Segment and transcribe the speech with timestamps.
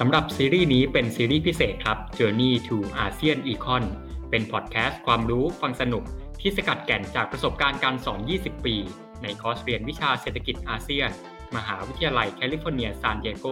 [0.00, 3.84] สำหรับซีรีส์นี้เป็นซีรีส์พิเศษครับ Journey to ASEAN Econ
[4.30, 6.04] เป็นพอดแคสต์ความรู้ฟังสนุก
[6.40, 8.76] ที่สกัดแก่นจากประสบการณ์การสอน 20 ปี
[9.22, 11.10] ในคอร์สเรียนวิชาเศรษฐกิจอาเซียน
[11.56, 13.46] มหาวิทยาลัยแคลิฟอร์เนียซานดิเอโก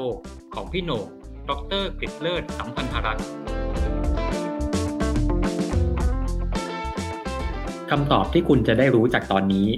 [0.55, 1.07] ของพี่โหน่ง
[1.51, 3.27] ดรกฤษเลิศสัมพันธรักษ์
[7.91, 9.69] คำตอบที่คุณจะได้รู้จากตอนนี้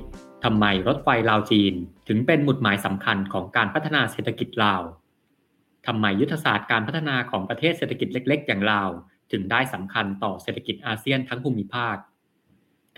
[0.44, 1.74] ทำไมรถไฟลาวจีน
[2.08, 4.82] ถึงเป็นหมุดหมายสำคัญของการพัฒนาเศรษฐกิจลาว
[5.86, 8.90] ทำไมยุทธศาสตร์การพัฒนาของประเทศเศรษฐกิจเล็ก ๆ อย่างลาว
[9.32, 11.96] ถึงได้สำคัญต่อเศรษฐกิจอาเซียนทั้งภูมิภาค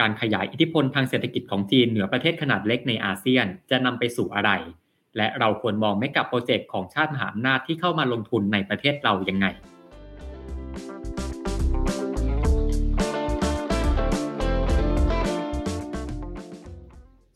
[0.01, 4.51] การขยายอิทธิพลทางเศรษฐกิจของจีนเหนือประเทศขนาดเล็กในอาเซียนจะนำไปสู่อะไร
[5.17, 9.47] และเราควรมองไม่กับโปรเจกต์ของชาติมหาอำนาจที่เข้ามาลงทุนในประเทศเรายังไง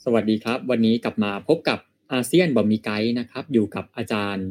[0.04, 1.78] สวัสดีครับ วันนี้กลับมาพบกับ
[2.12, 4.46] อาเซียนบอมีไกด์นะครับ อยู่กับอาจารย์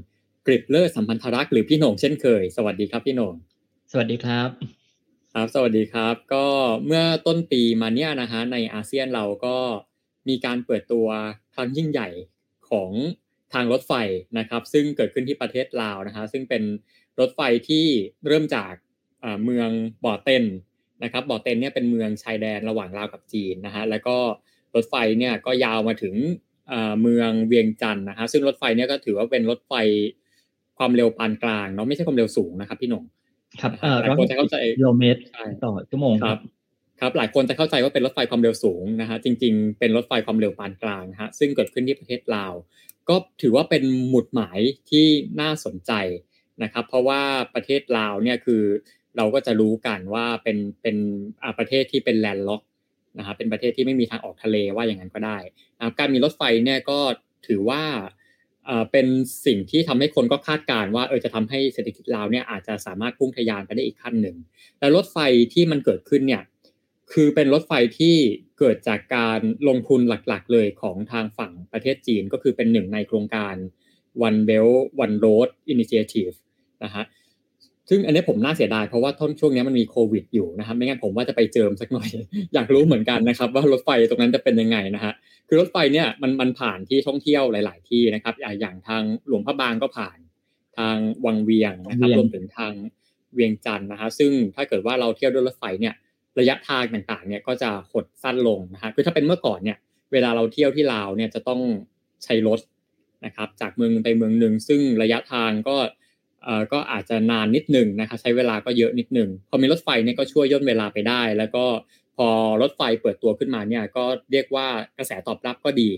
[0.46, 3.34] กริบเลอร์สัมพันธรักษ์หรือพี่โหน่งเช่นเคย สวัสดีครับพี่โหน่ง
[3.92, 4.50] สวัสดีครับ
[5.34, 6.46] ครับ สวัสดีครับ ก็
[6.86, 9.58] เมื่อต้นปีมาเนี้ยนะฮะในอาเซียนเราก็
[10.30, 11.08] มีการเปิดตัว
[11.56, 12.10] ครั้งยิ่งใหญ่
[12.70, 12.92] ของ
[13.54, 13.94] ทางรถไฟ
[14.38, 16.64] นะครับ ซึ่งเกิดขึ้นที่ประเทศลาวนะฮะซึ่งเป็น
[17.20, 17.86] รถไฟที่
[18.28, 18.74] เริ่มจาก
[19.44, 19.70] เมือง
[20.06, 20.44] บ่อเต็น
[21.04, 24.18] นะครับบ่อเต็นเนี่ยเป็นเมืองชายแดนระหว่างลาวกับจีนนะฮะแล้วก็
[24.76, 26.16] รถไฟเนี่ยก็ยาวมาถึง
[27.02, 29.74] เมืองเวียงจันทร์นะฮะซึ่งรถไฟเนี่ยก็ถือว่าเป็นรถไฟ
[30.82, 33.04] ความเร็วปานกลางเนาะไม่ใช่ความเร็วสูงนะครับ พี่หนง
[33.62, 35.20] ครับเอ่อหลายคนจะเข้าใจกิโลเมตร
[35.64, 36.40] ต่อชั่วโมงครับ
[37.02, 42.54] ครับหลายคนจะเข้าใจว่าเป็นรถไฟความเร็วสูงนะฮะจริง ๆ เป็นรถไฟความเร็วปานกลางนะฮะซึ่งเกิดขึ้นที่ประเทศลาว
[43.10, 45.06] ก็ถือว่าเป็นหมุดหมายที่
[45.42, 45.92] น่าสนใจ
[46.64, 47.22] นะครับ เพราะว่า
[47.56, 48.64] ประเทศลาวเนี่ยคือ
[49.18, 50.98] เราก็จะรู้กันว่าเป็นเป็น
[51.58, 52.62] ประเทศที่เป็นแลนด์ล็อก
[53.18, 55.38] นะครับเป็นประเทศที่ไม่มีทางออกทะเลว่าอย่างนั้นก็ได้
[55.78, 57.00] นะครับการมีรถไฟเนี่ยก็
[57.48, 57.84] ถือว่า
[58.92, 59.08] เป็น
[59.46, 64.38] สิ่งที่ทำให้คนก็คาดการว่าเออจะทำให้เศรษฐกิจลาวเนี่ยอาจจะสามารถพุ่งทะยานไปได้อีกขั้นหนึ่ง
[64.80, 65.18] แต่รถไฟ
[65.54, 66.44] ที่มันเกิดขึ้นเนี่ย
[67.14, 68.16] คือเป็นรถไฟที่
[68.60, 73.56] เกิดจากการลงทุนหลักๆ เลยของทางฝั่งประเทศจีนก็คือเป็นหนึ่งในโครงการ
[74.28, 76.36] One Belt One Road Initiative
[76.84, 77.04] นะฮะ
[77.94, 82.08] ซึ่งอันนี้ผมน่าเสียดายเพราะว่าท่นช่วงนี้มันมีโควิดอยู่นะครับไม่งั้นผมว่าจะไปเจิมสักหน่อย
[82.54, 85.14] อยากรู้เหมือนกันนะครับ ว่ารถไฟตรงนั้นจะเป็นยังไงนะฮะ
[85.48, 90.18] คือรถไฟเนี่ยมันมันผ่านที่ท่องเที่ยวหลาย ๆ ที่นะครับ อย่างทางหลวงพระบางก็ผ่าน
[90.78, 92.74] ทางวังเวียงนะครับรวมถึงทาง
[93.34, 95.94] เวียงจันทร์นะฮะซึ่งถ้าเกิดว่าเราเที่ยวด้วยรถไฟเนี่ย
[96.40, 99.78] ระยะทางต่างๆเนี่ยก็จะหดสั้นลงนะฮะคือถ้าเป็นเมื่อก่อนเนี่ย
[100.14, 101.62] เวลาเราเที่ยวที่ลาวเนี่ยจะต้อง
[102.24, 102.60] ใช้รถ
[103.26, 105.90] นะครับจากเมืองไปเมืองหนึ่งซึ่งระยะทางก็เอ่อ
[106.74, 111.66] ก็อาจจะนานนิดหนึ่งนะครับใช้เวลาก็เยอะนิดหนึ่งพอมีรถไฟเนี่ยก็ช่วยย่นเวลาไปได้ แล้วก็
[112.18, 112.28] พอ
[112.62, 115.90] รถไฟเปิดตัวขึ้นมาเนี่ยก็เรียกว่ากระแสตอบรับก็ดี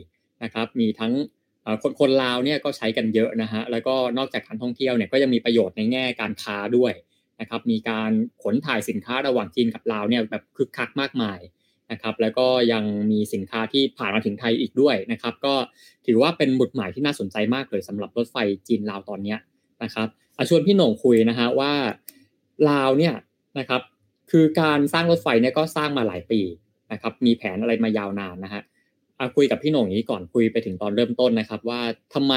[0.44, 1.14] นะครับ มีทั้ง
[1.82, 6.94] คนคนลาวเนี่ยก็ใช้กันเยอะนะฮะแล้วก็นอกจากการท่องเที่ยวเนี่ยก็ยังมีประโยชน์ในแง่การค้าด้วย
[7.42, 8.12] นะครับ มีการ
[8.44, 11.40] ขนถ่ายสินค้าระหว่างจีนกับลาวเนี่ยแบบคึกคักมากมาย
[11.92, 15.56] นะครับ แล้วก็ยังมีสินค้าที่ผ่านมาถึงไทยอีกด้วยนะครับ ก็
[16.06, 18.38] ถือว่าเป็นบุตรหมายที่น่าสนใจมากเลยสำหรับรถไฟ
[18.68, 19.36] จีนลาวตอนนี้
[19.84, 20.08] นะครับ
[20.50, 21.74] ชวนพี่หน่งคุยนะฮะว่า
[22.70, 23.14] ลาวเนี่ย
[23.60, 23.82] นะครับ
[24.32, 26.42] คือการสร้างรถไฟเนี่ยก็สร้างมาหลายปี
[26.92, 28.62] นะครับ มีแผนอะไรมายาวนานนะฮะ
[29.36, 31.82] คุยกับพี่หน่งนี้ก่อนคุยไปถึงตอนเริ่มต้นนะครับ ว่า
[32.14, 32.34] ทำไม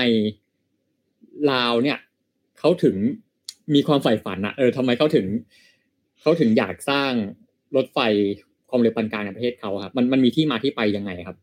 [1.53, 1.99] ลาวเนี่ย
[2.59, 2.97] เขาถึง
[3.75, 5.27] มีความใฝ่ฝันอะเออทำไมเขาถึง
[6.23, 7.13] เขาถึงอยากสร้าง
[7.77, 7.99] รถไฟ
[8.69, 11.37] ความเร็วปานกลางในประเทศเขาครับมันมันมีที่มาที่ไปยังไงครับ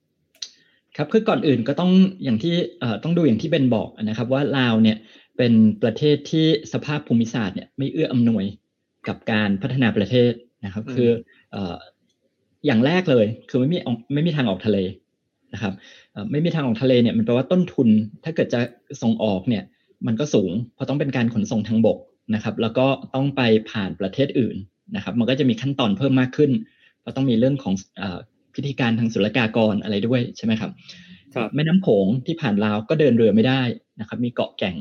[0.97, 1.91] ครับคือก่อนอื่นก็ต้อง
[2.23, 4.97] อย่างที่เอ่อต้องดูอย่างที่เบนบอกนะครับ ว่าลาวเนี่ย
[5.37, 5.53] เป็น
[5.83, 8.45] ประเทศที่สภาพภูมิศาสตร์เนี่ยไม่เอื้ออำนวย
[9.07, 10.31] กับการพัฒนาประเทศ
[10.65, 11.09] นะครับ คือ
[11.51, 11.75] เอ่อ
[12.65, 13.77] อย่างแรกเลย คือไม่มี
[14.13, 14.77] ไม่มีทางออกทะเล
[15.53, 15.73] นะครับ
[16.31, 17.89] ไม่มีทางออกทะเลเนี่ยมันแปลว่าต้นทุน
[18.23, 18.59] ถ้าเกิดจะ
[19.01, 19.63] ส่งออกเนี่ย
[20.07, 21.97] มันก็สูง เพราะต้องเป็นการขนส่งทางบก
[22.35, 23.41] นะครับ แล้วก็ต้องไป
[23.71, 24.57] ผ่านประเทศอื่น
[24.95, 26.51] นะครับ มันก็จะมีขั้นตอนเพิ่มมากขึ้น
[27.05, 27.73] ก็ต้องมีเรื่องของ
[28.55, 30.71] พิธีการทางศุลกากรอะไรด้วยใช่ไหมครับ
[31.55, 33.61] แม่น้ำโขงที่ผ่านลาวก็เดินเรือไม่ได้
[33.99, 34.75] นะครับ มีเกาะแก่ง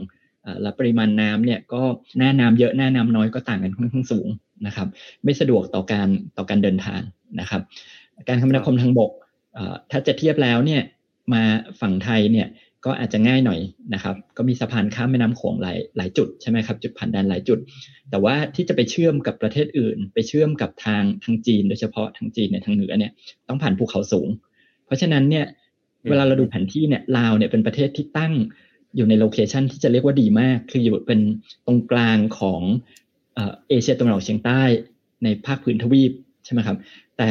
[0.62, 1.82] และปริมาณน้ำเนี่ยก็
[2.18, 4.28] หน้าน้ำเยอะหน้าน้ำน้อยก็ต่างกันค่อนข้างสูง
[4.66, 4.88] นะครับ
[5.24, 7.00] ไม่สะดวกต่อการต่อการเดินทาง
[7.40, 7.62] นะครับ
[8.28, 9.10] การคมนาคมทางบก
[9.90, 10.82] ถ้าจะเทียบแล้วเนี่ย
[11.32, 11.42] มา
[11.80, 12.48] ฝั่งไทยเนี่ย
[12.86, 13.60] ก็อาจจะง่ายหน่อย
[13.94, 17.58] นะครับ ก็มีสะพานข้ามแม่น้ำโขงหลายหลายจุดใช่ไหมครับจุดผ่านแดนหลายจุด
[18.10, 23.12] แต่ว่าที่จะไปเชื่อมกับประเทศอื่น ไปเชื่อมกับทางทางจีน โดยเฉพาะทางจีนเนี่ยทางเหนือเนี่ย
[23.48, 24.28] ต้องผ่านภูเขาสูง
[24.86, 25.46] เพราะฉะนั้นเนี่ย
[26.10, 28.32] เวลาเราดูแผนที่เนี่ยลาวเนี่ยเป็นประเทศที่ตั้ง
[28.96, 31.20] อยู่ในโลเคชันที่จะเรียกว่าดีมาก คืออยู่เป็น
[31.66, 32.62] ตรงกลางของ
[33.36, 34.62] เอเชียตะวันออกเฉียงใต้
[35.24, 36.12] ในภาคพื้นทวีป
[36.44, 36.76] ใช่ไหมครับ
[37.18, 37.30] แต่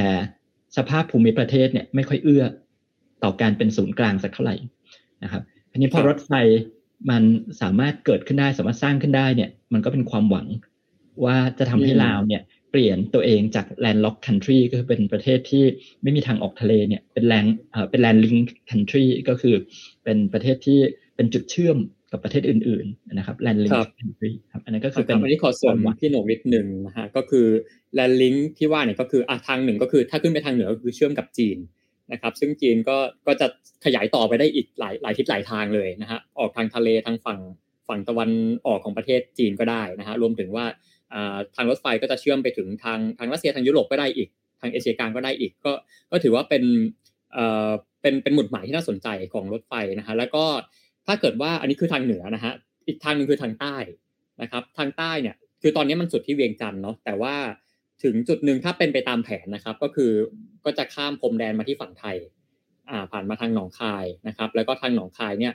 [0.78, 2.46] สภาพภูมิประเทศเนี่ยไม่ค่อยเอื้อ
[3.24, 4.56] ต่อการเป็นศูนย์กลางสักเท่าไหร่
[5.24, 6.32] นะครับทีนี้พอรถไฟ
[7.10, 7.24] มัน
[7.62, 10.48] สามารถเกิดขึ้นได้สามารถสร้างขึ้นได้เนี่ย มันก็เป็นความหวัง
[11.26, 12.42] ว่าจะทำให้ลาวเนี่ย
[12.72, 15.64] เปลี่ยนตัวเองจาก landlock country ก็คือเป็นประเทศที่
[16.04, 17.50] ไม่มีทางออกทะเลเนี่ยเป็น land
[17.90, 19.56] เป็น land link country ก็คือ
[20.04, 20.80] เป็นประเทศที่
[21.22, 21.78] เป็นจุดเชื่อม
[22.12, 27.48] กับประเทศอื่น ๆ นะครับ land link country ครับอันนั้นก็คือเป็นอันนี้ขอเสริมพี่หนกนิดหนึ่งนะฮะก็คือ
[27.98, 31.58] land link ที่ว่าเนี่ยก็คืออะทางหนึ่งก็คือ ถ้าขึ้นไปทางเหนือก็คือเชื่อมกับจีน
[32.12, 32.98] นะครับซึ่งจีนก็
[33.28, 33.48] ก็จะ
[33.86, 37.40] ขยายต่อไปได้อีกหลายหลายทิศหลายทางเลยนะฮะออกทางทะเลทางฝั่ง
[37.88, 38.30] ฝั่งตะวัน
[38.68, 40.66] ออกของประเทศจีนก็ได้นะฮะรวมถึงว่า
[41.56, 44.30] ทางรถไฟก็จะเชื่อมไปถึงทางทางรัสเซียทางยุโรปก็ได้อีก
[44.62, 45.74] ทางเอเชียกลางก็ได้อีก ก็
[46.12, 46.64] ก็ถือว่าเป็น
[47.34, 47.70] เอ่อ
[48.02, 50.46] เป็นเป็นหมุดหมายที่น่าสนใจของรถไฟนะฮะแล้วก็
[51.08, 52.54] ถ้าเกิดว่าอันนี้คือทางเหนือนะฮะ
[52.88, 53.76] อีกทางหนึ่งคือทางใต้
[54.42, 57.36] นะครับ ทางใต้เนี่ยคือตอนนี้มันสุดที่เวียงจันทร์เนาะแต่ว่า
[58.04, 60.12] ถึงจุดหนึ่งถ้าเป็นไปตามแผนนะครับ ก็คือ
[60.66, 62.18] ก็จะข้ามพรมแดนมาที่ฝั่งไทย
[62.90, 65.54] อ่าผ่านมาทางหนองคายนะครับ แล้วก็ทางหนองคายเนี่ย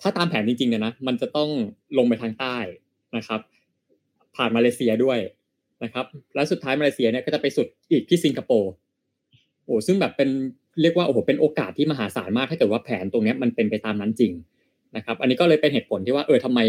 [0.00, 1.50] ถ้าตามแผนจริงๆเนี่ยนะมันจะต้อง
[1.98, 2.56] ลงไปทางใต้
[3.16, 3.40] นะครับ
[4.36, 5.18] ผ่านมาเลเซียด้วย
[5.84, 8.72] นะครับ แล้วสุดท้ายมาเลเซียเนี่ยก็จะไปสุดอีกที่สิงคโปร์
[9.64, 10.30] โอ้ซึ่งแบบเป็น
[10.82, 14.32] เรียกว่าโอ้โหเป็นโอกาสที่มหาศาลมากถ้าเกิดว่าแผนตรงนี้มันเป็นไปตามนั้นจริง
[14.96, 16.60] นะครับ อันนี้ก็เลยเป็นเหตุผลที่ว่าเออทำไม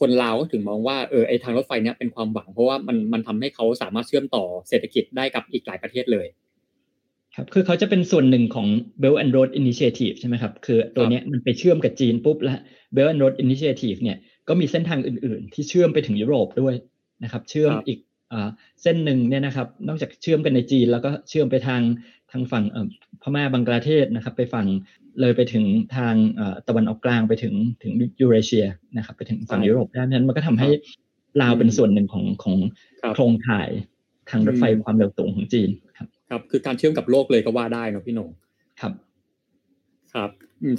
[0.00, 6.26] คนลาวก็ถึงมองว่าเออไอทางรถไฟเนี้ยเป็นความหวัง เพราะว่ามันมันทำให้เขาสามารถเชื่อมต่อเศรษฐกิจได้กับอีกหลายประเทศเลย
[7.34, 8.68] ครับคือเขาจะเป็นส่วนหนึ่งของ
[9.02, 12.58] Belt and Road Initiative ใช่ไหมครับ คือตัวนี้มันไปเชื่อมกับจีนปุ๊บแล้ว
[12.94, 14.18] Belt and Road Initiative เนี่ย
[14.48, 16.74] ก็มีเส้นทางอื่น ๆ ที่เชื่อมไปถึงยุโรปด้วย
[17.24, 17.98] นะครับ เชื่อมอีก
[18.82, 21.80] เส้นหนึ่งเนี่ยนะครับ นอกจากเชื่อมกันในจีน แล้วก็เชื่อมไปทาง
[22.34, 22.64] ทางฝั่ง
[23.22, 24.66] พม่าบังกลาเทศนะครับไปฝั่ง
[25.20, 25.64] เลยไปถึง
[25.96, 26.14] ทาง
[26.68, 28.66] ตะวันออกกลางไปถึงถึงยูเรเชีย
[28.96, 30.68] นะครับไปถึงฝั่งยุโรปด้านนั้นมันก็ทำให้
[31.42, 32.56] ลาวเป็นส่วนหนึ่งของของ
[33.14, 33.70] โครงข่าย
[34.30, 38.28] ทางรถไฟความเร็วสูงของจีนครับครับ คือการเชื่อมกับโลกเลยก็ว่าได้นะพี่หนง
[38.80, 38.92] ครับ
[40.14, 40.30] ครับ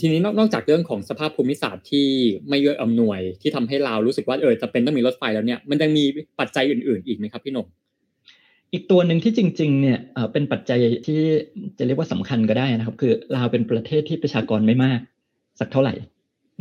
[0.01, 2.07] ทีนี้นอกจากเรื่องของสภาพภูมิศาสตร์ที่
[2.49, 6.03] ไม่เยอะอำนวยที่ทำให้ลาวรู้สึกว่าเออจะเป็นต้องมีรถไฟแล้วเนี่ยมันยังมี
[6.39, 7.67] ปัจจัยอื่น ๆ อีกไหมครับพี่หนง
[8.75, 9.99] อีกตัวหนึ่งที่จริงๆเนี่ย
[10.31, 11.21] เป็นปัจจัยที่
[11.77, 14.99] จะเรียกว่าสำคัญก็ได้นะครับ คือลาวเป็นประเทศที่ประชากรไม่มาก
[15.59, 15.93] สักเท่าไหร่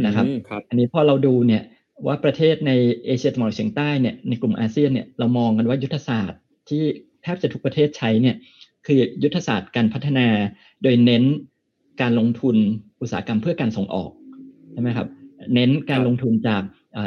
[0.06, 1.62] นะครับรบอันนี้พอเราดูเนี่ย
[2.06, 2.72] ว่าประเทศใน
[3.04, 6.82] เอเชียตะวันออกเฉียงใต้เนี่ยในกลุ่มอาเซียนเนี่ยเรามองกันว่ายุทธศาสตร์ที่
[7.22, 8.36] แทบจะทุกประเทศใช้เนี่ย
[8.86, 10.26] คือยุทธศาสตร์การพัฒนา
[10.82, 11.24] โดยเน้น
[12.00, 12.56] การลงทุน
[13.00, 14.10] อุตสาหกรรมเพื่อการส่งออก
[14.72, 15.08] ใช่ไหมครับ
[15.54, 16.62] เน้นการลงทุนจาก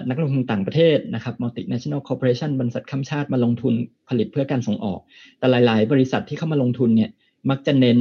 [0.09, 3.73] นักลงทุนต่างประเทศนะครับ multinational corporation บริษัทข้ามชาติมาลงทุน
[4.09, 4.99] ผลิตเพื่อการส่งออก
[5.39, 7.09] แต่หลาย ๆ บริษัทที่เข้ามาลงทุนเนี่ย
[7.49, 7.99] มักจะเน้น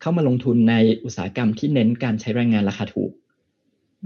[0.00, 0.74] เข้ามาลงทุนใน
[1.04, 3.12] อุตสาหกรรมที่เน้นการใช้แรงงานราคาถูก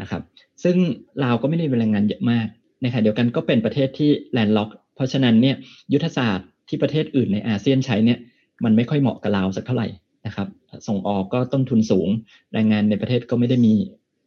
[0.01, 0.23] นะครับ
[0.65, 0.77] ซึ่ง
[1.25, 2.47] ลาวก็ไม่ได้มีแรงงานเยอะมาก
[2.83, 5.57] ในขณะเดียวกันก็เป็นประเทศที่แลนด์ล็อก เพราะฉะนั้นเนี่ย
[5.93, 8.19] ยุทธศาสตร์ที่ประเทศอื่นในอาเซียนใช้เนี่ย
[8.65, 9.89] มันไม่ค่อยเหมาะกับลาวสักเท่าไหร่
[10.27, 10.49] นะครับ
[10.89, 12.09] ส่งออกก็ต้นทุนสูง
[12.53, 13.75] แรงงานในประเทศก็ไม่ได้มี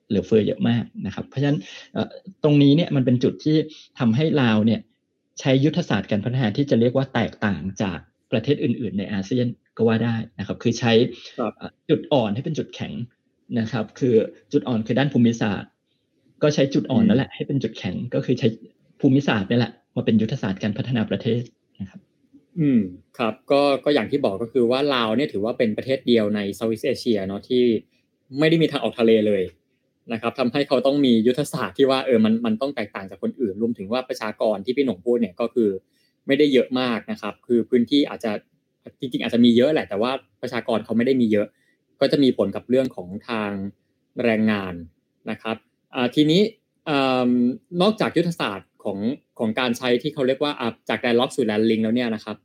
[0.09, 1.59] เหลือเฟือเยอะมากนะครับ เพราะฉะนั้น
[2.43, 3.57] ตรงนี้เนี่ยมันเป็นจุดที่
[3.99, 4.79] ทำให้ลาวเนี่ย
[5.39, 7.99] ใช้ยุทธศาสตร์การพัฒนาที่จะเรียกว่าแตกต่างจาก
[8.31, 10.93] ประเทศอื่น ๆ ในอาเซียนก็ว่าได้นะครับ คือใช้
[11.89, 12.93] จุดอ่อนให้เป็นจุดแข็ง
[13.59, 14.15] นะครับ คือ
[14.53, 15.71] จุดอ่อนคือด้านภูมิศาสตร์
[16.43, 18.47] ก็ใช้จุดอ่อนนั่นแหละให้เป็นจุดแข็งก็คือใช้
[19.01, 21.41] ภูมิศาสตร์นี่แหละมาเป็นยุทธศาสตร์การพัฒนาประเทศ
[21.81, 21.99] นะครับ
[22.59, 22.81] อืม
[23.17, 27.63] ครับก็ก็อย่างที่บอกก็คือว่าลาวเนี่ยถือว่าเป็นประเทศเดียวในเซาท์อีสเอเชียเนาะที่
[28.39, 29.43] ไม่ได้มีทางออกทะเลเลย
[30.13, 35.69] นะครับทำให้เขาต้องมียุทธศาสตร์ที่ว่าเออมันมันต้องแตกต่างจากคนอื่นรวมถึงว่าประชากรที่พี่หนงพูดเนี่ยก็คือ
[36.27, 38.31] ไม่ได้เยอะมากนะครับ คือพื้นที่อาจจะ
[38.99, 41.47] จริงๆอาจจะมีเยอะแหละแต่ว่าประชากรเขาไม่ได้มีเยอะ
[42.01, 43.51] ก็จะมีผลกับเรื่องของทาง
[44.23, 44.73] แรงงาน
[45.31, 45.55] นะครับ
[46.15, 46.41] ทีนี้
[47.81, 48.99] นอกจากยุทธศาสตร์ของ
[49.39, 50.51] ของการใช้ที่เขาเรียกว่า
[50.89, 52.37] จากแดนล็อกสู่แดนลิงแล้วเนี่ยนะครับ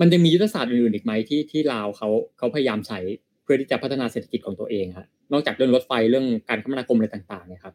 [0.00, 2.98] มันจะมียุทธศาสตร์อื่นๆอีกไหมที่ที่ลาวเขาเขาพยายามใช้
[3.44, 7.74] เพื่อที่จะพัฒนาเศรษฐกิจของตัวเองครับนอกจากเรื่องรถไฟเรื่องการคมนาคมอะไรต่างๆเนี่ยครับ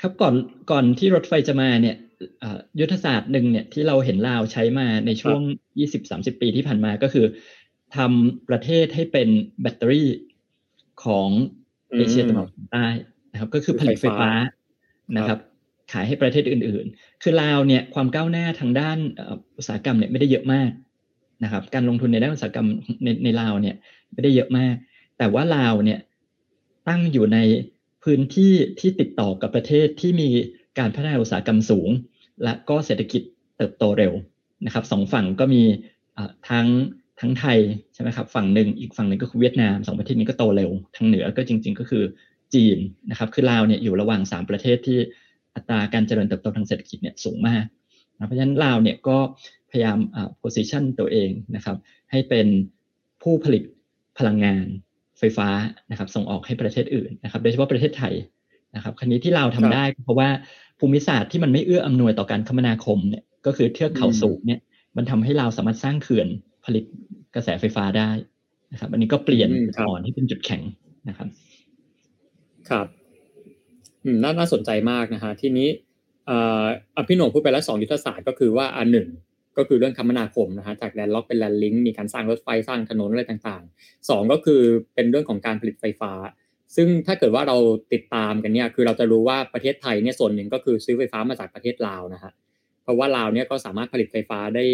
[0.00, 0.34] ครับก่อน
[0.70, 1.96] ก่อนที่รถไฟจะมาเนี่ย
[2.80, 5.40] ยุทธศาสตร์หนึ่งเนี่ยที่เราเห็นลาวใช้มาในช่วง
[5.92, 7.26] 20-30 ปีที่ผ่านมาก็คือ
[7.96, 9.28] ทำประเทศให้เป็น
[9.62, 10.08] แบตเตอรี่
[11.04, 11.28] ของ
[11.96, 12.86] เอเชียตะวันออกใต้
[13.32, 14.30] นะครับก็คือผลิตไฟฟ้า
[15.16, 15.38] นะครับ
[15.92, 18.98] ขายให้ประเทศอื่น ๆ คือลาวเนี่ยความก้าวหน้าทางด้าน
[19.56, 20.70] อุตสาหกรรมเนี่ยไม่ได้เยอะมาก
[21.44, 22.68] นะครับ การลงทุนในด้านอุตสาหกรรม
[23.04, 23.76] ในในลาวเนี่ย
[24.12, 24.74] ไม่ได้เยอะมาก
[25.18, 26.00] แต่ว่าลาวเนี่ย
[26.88, 27.38] ตั้งอยู่ใน
[28.04, 30.28] พื้นที่ที่ติดต่อกับประเทศที่มี
[30.78, 31.88] การพัฒนาอุตสาหกรรมสูง
[32.44, 33.22] และก็เศรษฐกิจ
[33.56, 34.12] เติบโตเร็ว
[34.66, 35.62] นะครับสองฝั่งก็มี
[36.48, 36.66] ทั้ง
[37.20, 37.58] ทั้งไทย
[37.94, 42.04] ใช่ไหมครับฝั่งหนึ่งอีกฝั่งหนึ่งก็คือเวียดนามสองประเทศนี้ก็โตเร็วทางเหนือก็จริง ๆ ก็คือ
[42.54, 42.78] จีน
[43.10, 44.98] นะครับคือลาวเนี่ยอยู่ระหว่างสามประเทศที่
[45.54, 47.64] อัตราการเจริญเติบโตทางเศรษฐกิจเนี่ยสูงมาก
[48.16, 49.18] นะเพราะฉะนั้นลาวเนี่ยก็
[49.70, 51.76] พยายามอ่า position ตัวเองนะครับ
[52.10, 52.46] ให้เป็น
[53.22, 53.62] ผู้ผลิต
[54.18, 54.66] พลังงาน
[55.18, 55.48] ไฟฟ้า
[55.90, 58.14] นะครับ ส่งออกให้ประเทศอื่นนะครับ โดยเฉพาะประเทศไทย
[58.74, 60.28] นะครับ ครั้นี้ที่เราทำได้เพราะว่า
[60.80, 64.60] ภูมิศาสตร์ที่มันไม่เอื้ออำนวยต่อการคมนาคมเนี่ยก็คือเทือกเขาสูงเนี่ย
[64.96, 66.28] มันทำให้เราสามารถสร้างเขื่อน
[66.64, 66.84] ผลิต
[67.34, 68.10] กระแสไฟฟ้าได้
[68.72, 69.50] นะครับ อันนี้ก็เปลี่ยน
[69.88, 70.62] อ่อนที่เป็นจุดแข็ง
[71.08, 71.28] นะครับ
[72.70, 72.86] ครับ
[74.04, 75.68] อืมน่าน่าสนใจมากนะฮะทีนี้
[76.30, 76.64] อ่า
[77.08, 79.08] พี่โหน่งพูดไปแล้วสองยุทธศาสตร์ก็คือว่าอันหนึ่ง
[79.60, 84.60] ก็คือเรื่องคมนาคมนะฮะจาก landlocked เป็น land link มีการสร้างรถไฟสร้างถนนอะไรต่างๆสองก็คือ
[84.94, 86.12] เป็นเรื่องของการผลิตไฟฟ้า
[86.76, 87.56] ซึ่งถ้าเกิดว่าเรา
[87.92, 92.32] ติดตามกันเนี่ยคือเราจะรู้ว่าประเทศไทยเนี่ยส่วนหนึ่งก็คือซื้อไฟฟ้ามาจากประเทศลาวนะฮะ
[92.82, 94.64] เพราะว่าลาวเนี่ยก็สามารถผลิตไฟฟ้าได้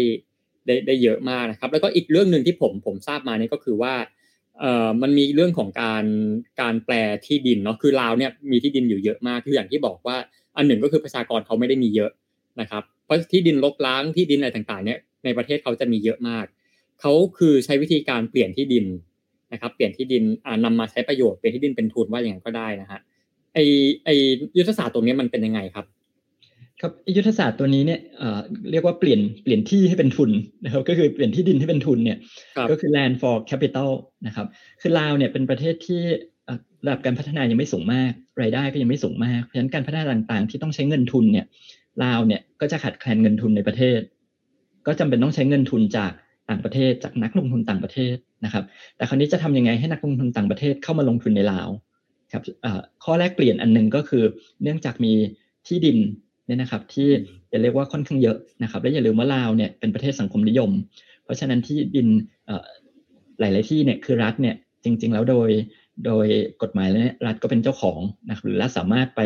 [0.67, 3.93] ได้ได้เยอะมากนะครับ แล้วก็อีกเรื่องหนึ่งที่ผมผมทราบมาเนี่ยก็คือว่า
[4.59, 6.05] เอ่อมันมีเรื่องของการ
[6.61, 10.17] การแปลที่ดินเนาะคือลาวเนี่ยมีที่ดินอยู่เยอะมากคืออย่างที่บอกว่า
[10.57, 12.11] อันหนึ่งก็คือประชากรเขาไม่ได้มีเยอะ
[12.61, 16.45] นะครับ เพราะที่ดินลกล้างที่ดินอะไรต่างๆ เนี่ยในประเทศเขาจะมีเยอะมาก
[17.01, 18.85] เขาคือใช้วิธีการเปลี่ยนที่ดิน
[19.53, 22.99] นะครับ เปลี่ยนที่ดินอ่านำมาใช้ประโยชน์เปลี่ยนที่ดินเป็นทุนว่าอย่างไรก็ได้นะฮะ
[23.53, 23.59] ไอ
[24.05, 24.09] ไอ
[24.57, 25.85] ยุทธศาสตร์ตรงนี้มันเป็นยังไงครับ
[26.81, 27.99] ครับยุทธศาสตร์ตัวนี้เนี่ย
[28.71, 30.31] เรียกว่าเปลี่ยนเปลี่ยนที่ให้เป็นทุน
[30.65, 32.17] นะครับ ก็คือเปลี่ยนที่ดินให้เป็นทุนเนี่ย
[32.71, 33.91] ก็คือ land for capital
[34.27, 34.47] นะครับ
[34.81, 36.01] คือลาวเนี่ยเป็นประเทศที่
[36.85, 38.11] ระดับการพัฒนายังไม่สูงมาก
[38.41, 41.45] รายได้ก็ยังไม่สูงมากเพราะฉะนั้นการพัฒนาต่างๆ ที่ต้องใช้เงินทุนเนี่ย
[42.03, 43.99] ลาวเนี่ยก็จะขาดแคลนเงินทุนในประเทศ
[44.87, 46.11] ก็จำเป็นต้องใช้เงินทุนจาก
[46.49, 48.63] ต่างประเทศจากนักลงทุนต่างประเทศนะครับ
[48.95, 51.69] แต่คราวนี้จะทำยังไงให้นักลงทุนต่างประเทศเข้ามาลงทุนในลาว
[52.33, 52.43] ครับ
[53.03, 54.23] ข้อแรกเปลี่ยนอันหนึ่งก็คือ
[54.63, 55.13] เนื่องจากมี
[55.67, 55.97] ที่ดิน
[56.45, 57.09] เนี่ยนะครับที่
[57.51, 60.71] จะเรียกว่าค่อนข้างเยอะนะครับ และอย่าลืมว่าลาวเนี่ยเป็นประเทศสังคมนิยม
[61.23, 62.07] เพราะฉะนั้นที่ดิน
[63.39, 65.49] หลาย ๆ ที่เนี่ยคือรัฐเนี่ยจริง ๆ แล้วโดย
[66.05, 66.27] โดย
[66.61, 69.21] กฎหมายแล้วเนี่ยรัฐก็เป็นเจ้าของนะหรือรัฐสามารถไป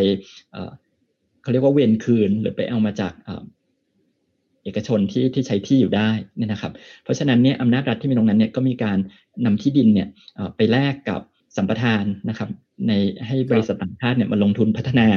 [1.42, 3.14] เขาเรียกว่าเวนคืน หรือไปเอามาจาก
[4.64, 6.72] เอกชนที่ที่ใช้ที่อยู่ได้นี่นะครับ
[7.04, 8.98] เพราะฉะนั้นเนี่ยอำนาจรัฐที่มีตรงนั้นเนี่ยก็มีการ
[9.46, 10.08] นำที่ดินเนี่ย
[10.56, 11.22] ไปแลกกับ
[11.58, 12.50] สัมปทานนะครับ
[12.88, 12.92] ใน
[13.28, 15.08] ให้บริษัทต่างชาติเนี่ยมาลงทุนพัฒนา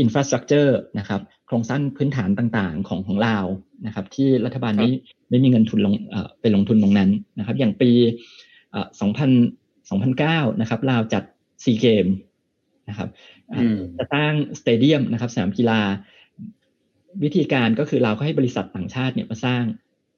[0.00, 3.46] อินฟราสตรักเจอร์นะครับ โครงสร้างพื้นฐานต่างๆของของลาว
[3.86, 4.90] นะครับ ที่รัฐบาลไม่
[5.30, 5.94] ไม่มีเงินทุนลง
[6.40, 7.90] ไปลงทุนตรงนั้นนะครับ อย่างปี
[9.00, 11.22] 2000 2009 นะครับลาวจัด
[11.64, 12.06] ซีเกม
[12.88, 13.08] นะครับ
[13.96, 15.80] จะสร้างสเตเดียมนะครับสนามกีฬา
[17.22, 19.64] วิธีการก็คือเราก็ให้บริษัทต่างชาติเนี่ยมาสร้าง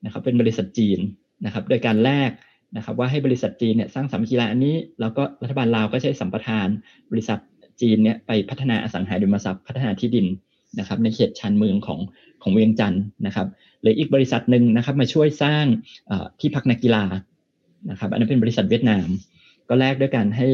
[0.05, 0.99] นะครับเป็นบริษัทจีน
[1.45, 2.31] นะครับ โดยการแลก
[2.77, 6.69] นะครับ ว่าให้บริษัทจีนเนี่ยสร้างสนามกีฬาอันนี้ แล้วก็รัฐบาลลาวก็ใช้สัมปทาน
[7.13, 7.39] บริษัท
[7.81, 10.27] จีนเนี่ยไปพัฒนาอสังหาริมทรัพย์พัฒนาที่ดิน
[10.79, 12.01] นะครับ ในเขตชานเมืองของ
[12.43, 13.47] ของเวียงจันทร์นะครับ
[13.83, 15.65] หรืออีกบริษัทหนึ่งนะครับมาช่วยสร้าง
[16.41, 17.05] ที่พักนักกีฬา
[17.91, 19.07] นะครับ อันนั้นเป็นบริษัทเวียดนาม
[19.69, 20.47] ก็แลกด้วยการให้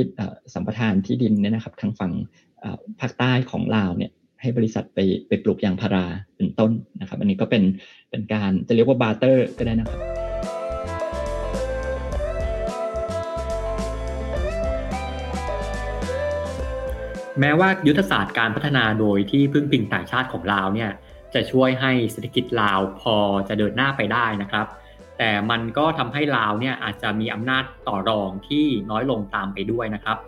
[0.54, 2.12] สัมปทานที่ดินเนี่ยนะครับ ทางฝั่ง
[3.00, 6.04] ภาคใต้ของลาวเนี่ยให้บริษัทไปไปปลูกยางพารา
[6.36, 7.62] เป็นต้นนะครับ อันนี้ก็เป็น
[8.10, 10.00] เป็นการจะเรียกว่าบาร์เตอร์ก็ได้นะครับ
[17.40, 20.90] แม้ว่ายุทธศาสตร์การพัฒนาโดยที่พึ่งพิงต่างชาติของลาวเนี่ย
[21.34, 23.16] จะช่วยให้เศรษฐกิจลาวพอ
[23.48, 24.66] จะเดินหน้าไปได้นะครับ
[25.18, 30.18] แต่มันก็ทำให้ลาวเนี่ยอาจจะมีอำนาจต่อรองที่น้อยลงตามไปด้วยนะครับ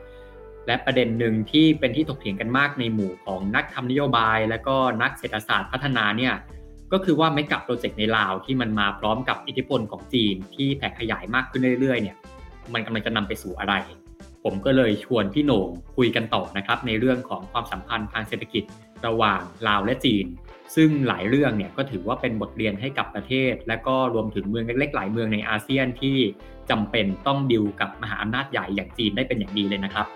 [0.66, 6.34] และประเด็นหนึ่งที่เป็นที่ถกเถียงกันมากในหมู่ของนักทำนโยบาย และก็นักเศรษฐศาสตร์พัฒนาเนี่ย
[6.92, 12.16] ก็คือว่าไม่กับโปรเจกต์ในลาวที่มันมาพร้อมกับอิทธิพลของจีนที่แผ่ขยายมากขึ้นเรื่อยๆเนี่ย
[12.72, 13.74] มันกำลังจะนำไปสู่อะไร
[14.44, 18.64] ผมก็เลยชวนพี่โหน่งคุยกันต่อนะครับในเรื่องของความสัมพันธ์ทางเศรษฐกิจ
[19.06, 20.26] ระหว่างลาวและจีน
[20.75, 26.16] ซึ่งหลายเรื่องเนี่ยก็ถือว่าเป็นบทเรียนให้กับประเทศ และก็รวมถึงเมืองเล็กๆ หลายเมืองในอาเซียนที่
[26.70, 30.06] จำเป็นต้องดิวกับมหาอำนาจใหญ่อย่างจีนได้เป็นอย่างดีเลยนะครับ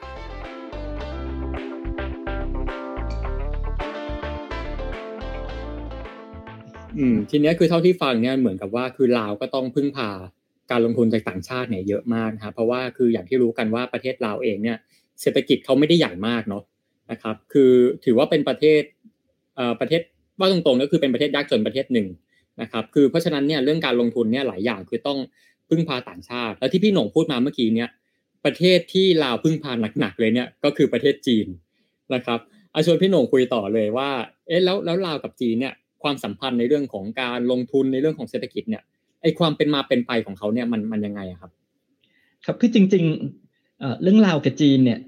[6.99, 10.11] อืมทีนี้คือเท่าที่ฟังเนี่ยเหมือนกับว่าคือลาวก็ต้องพึ่งพา
[10.71, 14.77] การลงทุนจากต่างชาติเนี่ยเยอะมากนะครับเพราะว่าคืออย่างที่รู้กันว่าประเทศลาวเองเนี่ย
[15.21, 16.63] เศรษฐกิจเขาไม่ได้ใหญ่มากเนาะ
[17.11, 17.73] นะครับ คือ
[18.05, 18.83] ถือว่าเป็นประเทศ
[19.57, 20.03] เอ่อประเทศ
[20.41, 22.07] ว่าตรงๆก็คือเป็นประเทศยากจนประเทศหนึ่ง
[22.61, 25.19] นะครับคือเพราะฉะนั้นเนี่ยเรื่องการลงทุนเนี่ยหลายอย่างคือต้อง
[25.69, 27.89] พึ่งพาต่างชาติ แล้วที่พี่หนงพูดมาเมื่อกี้เนี่ย
[28.45, 31.47] ประเทศที่ลาวพึ่งพาหนักๆเลยเนี่ยก็คือประเทศจีน
[32.15, 32.39] นะครับ
[32.75, 34.11] อาชวนพี่หนงคุยต่อเลยว่า
[34.47, 38.83] เอ๊ะแล้วแล้วลาวกับจีนเนี่ยความสัมพันธ์ในเรื่องของการลงทุนในเรื่องของเศรษฐกิจเนี่ย
[39.23, 41.51] ไอความเป็นมาเป็นไปของเขาเนี่ยมันมันยังไงครับ
[42.45, 44.99] ครับคือจริงๆเรื่องราวกับจีนเนี่ย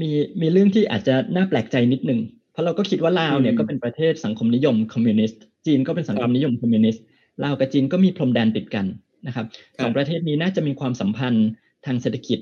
[0.00, 2.20] มีมีเรื่องที่อาจจะน่าแปลกใจนิดนึง
[2.58, 7.04] เพราะเราก็คิดว่าลาวเนี่ยก็เป็นประเทศสังคมนิยมคอมมิวนิสต์จีนก็เป็นสังคมนิยมคอมมิวนิสต์
[7.44, 8.86] ลาวกับจีนก็มีพรมแดนติดกัน
[9.26, 9.46] นะครับ
[9.82, 11.48] สองประเทศนี้น่าจะมีความสัมพันธ์
[11.86, 12.38] ทางเศรษฐกิจ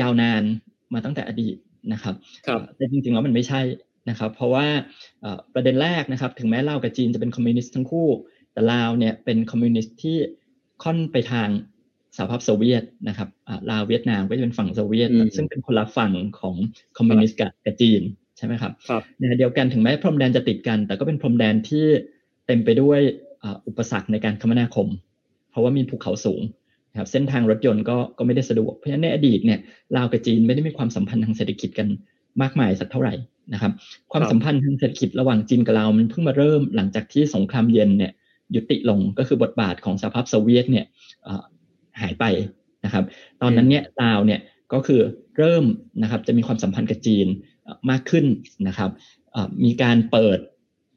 [0.00, 0.42] ยาวนาน
[0.94, 1.56] มาตั้งแต่อดีต
[1.92, 2.14] นะครับ
[2.76, 3.60] แต่จริงๆแล้วมันไม่ใช่
[4.10, 4.66] นะครับ เพราะว่า
[5.54, 8.08] ประเด็นแรกนะครับ ถึงแม้ลาวกับจีนจะเป็นคอมมิวนิสต์ทั้งคู่
[8.52, 10.16] แต่ลาวเนี่ยเป็นคอมมิวนิสต์ที่
[10.82, 11.48] ค่อนไปทาง
[12.16, 13.28] สหภาพโซเวียตนะครับ
[13.70, 16.54] ลาวเวียดนามก็จะเป็นฝั่งโซเวียต ซึ่งเป็นคนละฝั่งของ
[16.96, 18.02] คอมมิวนิสต์กับจีน
[18.36, 18.72] ใช่ไหมครับ
[19.18, 21.84] ในเดียวกันถึงแม้พรมแดนจะติดกัน แต่ก็เป็นพรมแดนที่
[22.46, 23.00] เต็มไปด้วย
[23.66, 24.88] อุปสรรคในการคมนาคม
[25.50, 26.42] เพราะว่ามีภูเขาสูง
[26.98, 29.58] ครับเส้นทางรถยนต์ก็ก็ไม่ได้สะดวก เพราะฉะนั้นในอดีตเนี่ย
[29.96, 31.88] ลาวกับจีนไม่ได้มีความสัมพันธ์ทางเศรษฐกิจกัน
[32.42, 33.14] มากมายสักเท่าไหร่
[33.52, 33.72] นะครับ
[34.12, 38.12] ความสัมพันธ์ทางเศรษฐกิจระหว่างจีนกับลาวมันเพิ่งมาเริ่มหลังจากที่สงครามเย็นเนี่ย
[38.54, 40.86] ยุติลงก็คือบทบาทของสหภาพโซเวียตเนี่ย
[42.00, 42.24] หายไป
[42.84, 43.04] นะครับ
[43.42, 44.40] ตอนนั้นเนี่ยลาวเนี่ย
[44.72, 45.00] ก็คือ
[45.38, 45.64] เริ่ม
[46.02, 47.26] นะครับจะมีความสัมพันธ์กับจีน
[47.90, 48.26] มากขึ้น
[48.68, 48.90] นะครับ
[49.64, 50.38] มีการเปิด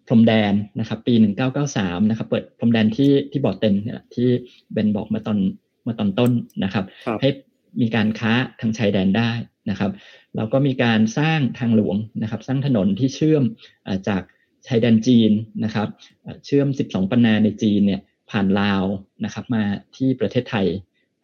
[0.08, 1.14] พรมแดนนะครับปี
[1.62, 4.30] 1993นะครับเปิดพรมแดนที่ที่บอร์เตนเนี่ยที่
[4.72, 5.38] เบนบอกมาตอน
[5.88, 6.32] มาตอนต้น
[6.64, 6.86] นะครับ
[7.22, 7.30] ให้
[7.82, 9.32] มีการค้าทางชายแดนได้
[9.70, 9.92] นะครับ
[10.36, 13.44] แล้วก็มีการสร้างทางหลวงนะครับสร้างถนนที่เชื่อม
[14.08, 14.22] จาก
[14.68, 15.32] ชายแดนจีน
[15.64, 15.88] นะครับ
[16.46, 18.84] เชื่อม 12 ปันนาในจีนเนี่ยผ่านลาว
[19.26, 19.64] นะครับมา
[19.96, 20.68] ที่ประเทศไทย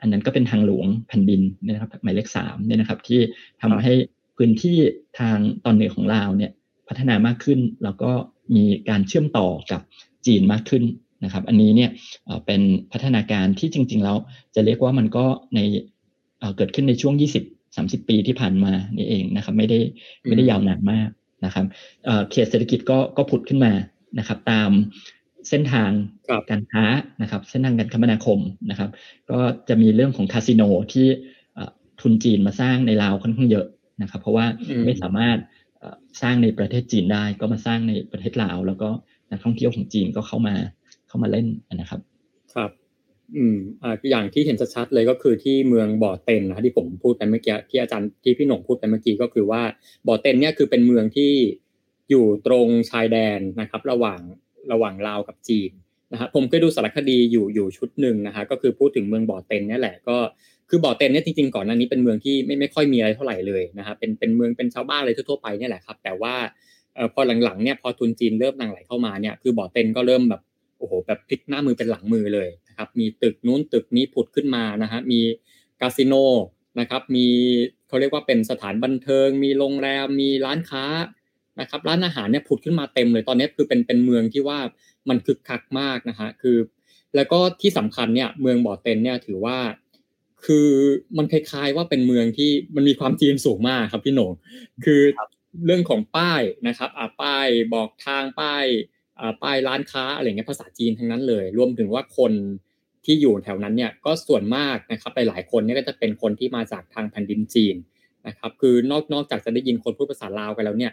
[0.01, 3.19] อันนั้นก็เป็นทางหลวงแผ่นดินนะครับหมายเลขสามเนี่ยนะครับที่
[3.61, 3.93] ทำให้
[4.37, 4.77] พื้นที่
[5.19, 6.51] ทางตอนเหนือของลาวเนี่ย
[6.87, 8.11] พัฒนามากขึ้น แล้วก็
[8.55, 9.81] มีการเชื่อมต่อกับ
[10.25, 10.83] จีนมากขึ้น
[11.23, 11.89] นะครับ อันนี้เนี่ย
[12.45, 12.61] เป็น
[12.91, 14.17] พัฒนาการที่จริง ๆ แล้ว
[14.55, 15.25] จะเรียกว่ามันก็
[15.55, 15.59] ใน
[16.57, 19.79] เกิดขึ้นในช่วง 20 30 ปีที่ผ่านมานี่เองนะครับไม่ได้
[20.27, 21.09] ไม่ได้ยาวนานมาก
[21.45, 21.65] นะครับ
[22.31, 23.73] เขตเศรษฐกิจก็ก็ผุดขึ้นมา
[24.19, 24.69] นะครับ ตาม
[25.49, 25.91] เส้นทาง
[26.49, 26.83] การค้า
[27.21, 28.39] นะครับ เส้นทางการคมนาคม
[28.69, 28.89] นะครับ
[29.31, 29.39] ก็
[29.69, 30.63] จะมีเรื่องของคาสิโน
[30.93, 31.07] ที่
[32.01, 33.65] ทุนจีนมาสร้างในลาวค่อนข้างเยอะ
[34.01, 34.45] นะครับ เพราะว่า
[34.85, 35.37] ไม่สามารถ
[36.21, 38.89] สร้างในประเทศจีนได้ ก็มาสร้างในประเทศลาว แล้วก็
[39.31, 40.55] นักท่องเที่ยวของจีนก็เข้ามา
[41.07, 41.99] เข้ามาเล่นนะครับ
[42.53, 42.71] ครับ
[43.35, 49.61] อืมอ่าอย่างที่เห็นชัดๆเลยก็คือที่เมืองบ่อเต็นนะที่ผมพูดไปเมื่อกี้ที่อาจารย์ที่พี่หน่งพูดไปเมื่อกี้ก็คือว่า
[50.07, 51.31] บ่อเต็นเนี่ยคือเป็นเมืองที่
[52.09, 54.21] อยู่ตรงชายแดนนะครับ ระหว่าง
[54.71, 55.71] ระหว่างลาวกับจีน
[56.11, 60.17] นะฮะผมเคยดูสารคดีอยู่อยู่ชุดหนึ่งนะฮะก็คือพูดถึงเมืองบ่อเต็นนี่แหละก็
[60.69, 66.35] คือบ่อเต็นเนี่ยจริงๆก่อนหน้านี้เป็นเมืองที่ไม่ไม่ค่อยมีอะไรเท่าไหร่เลยนะครับเป็นเป็นเมืองเป็นชาวบ้านอะไรทั่วๆไปเนี่ยแหละครับ แต่ว่า
[67.13, 70.41] พอหลังๆเนี่ยพอทุนจีนเริ่มนั่งไหลเข้ามาเนี่ยคือบ่อเต็นก็เริ่มแบบ
[70.77, 75.19] โอ้โหแบบพลิกหน้ามือเป็นหลังมือเลยนะครับมีตึกนู้นตึกนี้ผุดขึ้นมานะฮะมี
[75.79, 76.13] คาสิโน
[76.79, 77.27] นะครับมี
[77.87, 80.85] เขาเรียกว่าเป็นสถานบันเทิง มีโรงแรมมีร้านค้า
[81.59, 84.59] นะครับร้านอาหารเนี่ยผุดขึ้นมาเต็มเลยตอนนี้คือเป็นเป็นเมืองที่ว่า
[85.09, 86.57] มันคึกคักมากนะฮะคือ
[87.15, 89.57] แล้วก็ที่สำคัญเนี่ยเมืองบ่อเต็นเนี่ยถือว่า
[90.45, 90.69] คือ
[91.17, 94.31] มันคล้ายๆว่าเป็นเมืองที่มันมีความจีนสูงมากครับพี่โหน่ง
[94.85, 95.01] คือ
[95.65, 98.65] เรื่องของป้ายนะครับอ่าป้ายบอกทางป้าย
[99.19, 102.33] อ่าป้ายร้านค้าอะไรเงี้ยภาษาจีนทั้งนั้นเลย รวมถึงว่าคน
[103.05, 107.75] ที่อยู่แถวนั้นเนี่ยก็ส่วนมากนะครับหลายๆคนเนี่ยก็จะเป็นคนที่มาจากทางแผ่นดินจีน
[108.27, 110.91] นะครับ คือนอกนอกจากจะได้ยินคนพูดภาษาลาวกันแล้วเนี่ย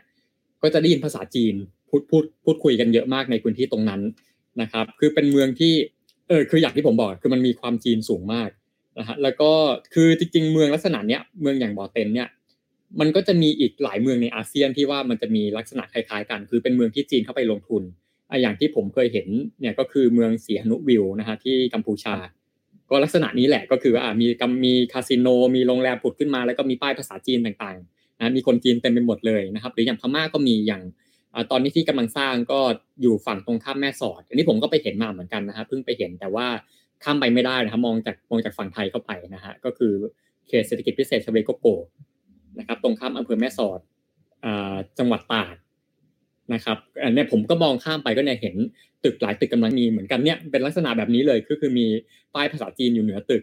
[0.62, 1.54] ก็จะได้ยินภาษาจีน
[1.88, 4.00] พูดพูดพูดคุยกันเยอะมากในพื้นที่ตรงนั้น
[4.60, 5.72] นะครับ คือเป็นเมืองที่
[6.28, 8.48] เออคืออย่างที่ผมบอกคือมันมีความจีนสูงมาก
[8.98, 9.50] นะฮะแล้วก็
[9.94, 12.28] คือจริงๆเมืองลักษณะเนี้ยเมืองอย่างบอเต็นเนี่ย
[13.00, 17.82] มันก็จะมีอีกหลายเมืองในอาเซียนที่ว่ามันจะมีลักษณะคล้ายๆกัน คือเป็นเมืองที่จีนเข้าไปลงทุน
[18.42, 19.28] อย่างที่ผมเคยเห็น
[19.60, 22.14] เนี่ยก็คือเมืองสีหนุวิวนะฮะที่กัมพูชา
[22.90, 30.82] ก็ลักษณะนี้แหละก็คือว่ามีกมีคาสิโน มีโรงแรมผุดขึ้นมา แล้วก็มีป้ายภาษาจีนต่างๆนะมีคนจีนเต็มไปหมดเลยนะครับหรืออย่างพม่าก็มีอย่าง
[31.50, 32.60] ตอนนี้ที่กำลังสร้างก็
[33.02, 36.46] อยู่ฝั่งตรงข้ามแม่สอด อันนี้ผมก็ไปเห็นมาเหมือนกันนะฮะเพิ่งไปเห็นแต่ว่า
[37.04, 39.92] ข้ามไปไม่ได้นะครับมองจากมองจากฝั่งไทยเข้าไปนะฮะก็คือ
[40.48, 41.66] เขตเศรษฐกิจพิเศษชเวโกโก
[42.58, 43.80] นะครับ ตรงข้ามอำเภอแม่สอด
[44.98, 45.54] จังหวัดตาก
[46.54, 48.54] นะครับอันนี้ผมก็มองข้ามไปก็เนี่ยเห็น
[49.04, 51.86] ตึกหลายตึกกำลังมีเหมือนกันเนี่ยเป็นลักษณะแบบนี้เลยก็คือมี
[52.34, 53.42] ป้ายภาษาจีนอยู่เหนือตึก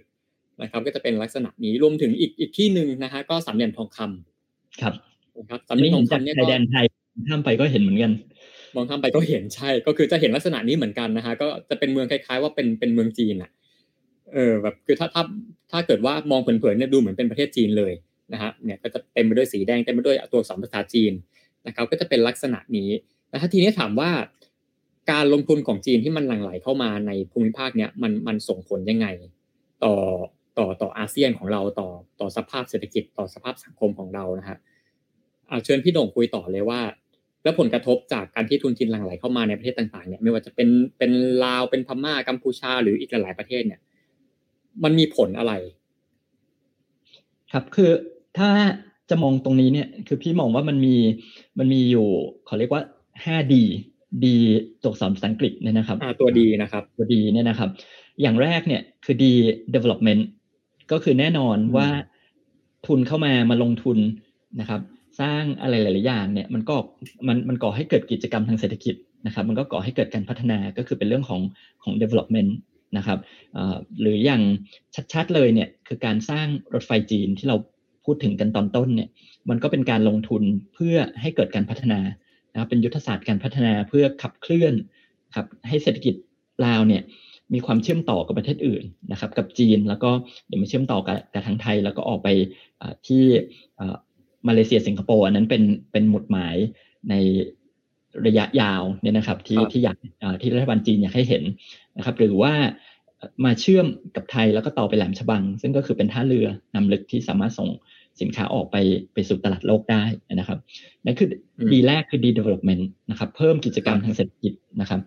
[0.61, 4.93] นะครับ ก็จะเป็นลักษณะนี้รวมถึงอีกอีกที่หนึ่งนะฮะก็สามเหลี่ยมทองคำครับ
[5.37, 6.85] นะครับสามเหลี่ยมทองคำเนี่ยก็แดนไทย
[7.29, 8.11] ข้ามไปก็เห็นเหมือนกัน
[8.75, 13.51] มองข้ามไปก็เห็นใช่ ก็คือจะเห็นลักษณะนี้เหมือนกันนะฮะก็จะเป็นเมืองคล้ายๆ ว่าเป็นเป็นเมืองจีนอะ
[14.33, 15.23] เออแบบคือถ้าถ้า
[15.71, 17.93] ถ้าเกิดว่ามองเผินๆเนี่ยดูเหมือนเป็นประเทศจีนเลย
[18.33, 21.13] นะฮะเนี่ยก็จะเต็มไปด้วยสีแดงเต็มไปด้วยตัวสองภาษาจีน
[21.67, 22.89] นะครับ ก็จะเป็นลักษณะนี้
[23.29, 24.09] แล้วถ้าทีนี้ถามว่า
[25.11, 29.07] การลงทุนของจีนที่มันหลั่งไหลเข้ามาในภูมิภาคเนี่ยมันมันส่งผลยังไง
[29.83, 29.95] ต่อ
[30.57, 34.57] ต่อต่ออาเซียนของเราต่อต่อสภาพเศรษฐกิจต่อสภาพสังคมของเรานะฮะ
[35.63, 36.79] เชิญพี่โด่งคุยต่อเลยว่า
[37.43, 41.11] แล้วผลกระทบจากการที่ทุนจีนหลั่งไหลเข้ามาในประเทศต่างๆเนี่ยไม่ว่าจะเป็นเป็น
[41.43, 43.79] ลาวเป็นพม่ากัมพูชาหรืออีกหลายประเทศเนี่ย
[44.83, 45.53] มันมีผลอะไร
[47.51, 47.91] ครับคือ
[48.37, 48.49] ถ้า
[49.09, 50.95] จะมองตรงนี้เนี่ย คือพี่มองว่ามันมี
[51.59, 52.07] มันมีอยู่
[52.45, 52.81] เขาเรียกว่า
[53.25, 53.55] 5D
[54.23, 54.25] D
[54.81, 57.69] ตัวอักษรภาษาอังกฤษเนี่ยนะครับตัวดีนะครับ ตัวดีเนี่ยนะครับ
[58.21, 59.23] อย่างแรกเนี่ยคือ D
[59.75, 60.21] development
[60.91, 61.87] ก็คือแน่นอนว่า
[62.87, 63.97] ทุนเข้ามามาลงทุน
[64.59, 64.81] นะครับ
[65.21, 66.75] สร้างอะไรหลาย ๆ อย่างเนี่ยมันก็
[67.27, 71.41] มันมันก่อให้เกิดกิจกรรมทางเศรษฐกิจนะครับ มันก็ก่อให้เกิดการพัฒนาก็คือเป็นเรื่องของ
[71.83, 72.51] ของ development
[72.97, 73.19] นะครับ
[74.01, 74.41] หรืออย่าง
[75.13, 77.57] ชัด ๆ เลยเนี่ยคือการสร้างรถไฟจีนที่เรา
[78.05, 79.09] พูดถึงกันตอนต้นเนี่ย
[79.49, 81.99] มันก็เป็นการลงทุนเพื่อให้เกิดการพัฒนา
[82.51, 84.73] นะครับเป็นยุทธศาสตร์การพัฒนาเพื่อขับเคลื่อน
[85.35, 86.15] ครับให้เศรษฐกิจ
[86.65, 87.03] ลาวเนี่ย
[87.53, 90.11] มีความเชื่อมต่อกับประเทศอื่นนะครับ กับจีนแล้วก็
[90.47, 92.29] เดี๋ยวมาเชื่อมต่อกับกับทางไทย แล้วก็ออกไป
[93.07, 93.23] ที่
[94.47, 96.55] มาเลเซียสิงคโปร์อันนั้นเป็นเป็นหมุดหมาย
[97.09, 97.15] ใน
[98.27, 99.97] ระยะยาวเนี่ยนะครับที่ที่อยาก
[100.41, 101.43] ที่รัฐบาลจีนอยากให้เห็น
[101.97, 102.53] นะครับ หรือว่า
[103.45, 107.69] มาเชื่อมกับไทยแล้วก็ต่อไปแหลมฉบัง ซึ่งก็คือเป็นท่าเรือนำลึกที่สามารถส่ง
[108.21, 108.75] สินค้าออกไป
[109.13, 110.03] ไปสู่ตลาดโลกได้
[110.35, 110.59] นะครับ
[111.05, 111.27] นั่นคือ
[111.73, 114.99] ดีแรกคือดี development นะครับเพิ่มกิจกรรมทางเศรษฐกิจนะครับ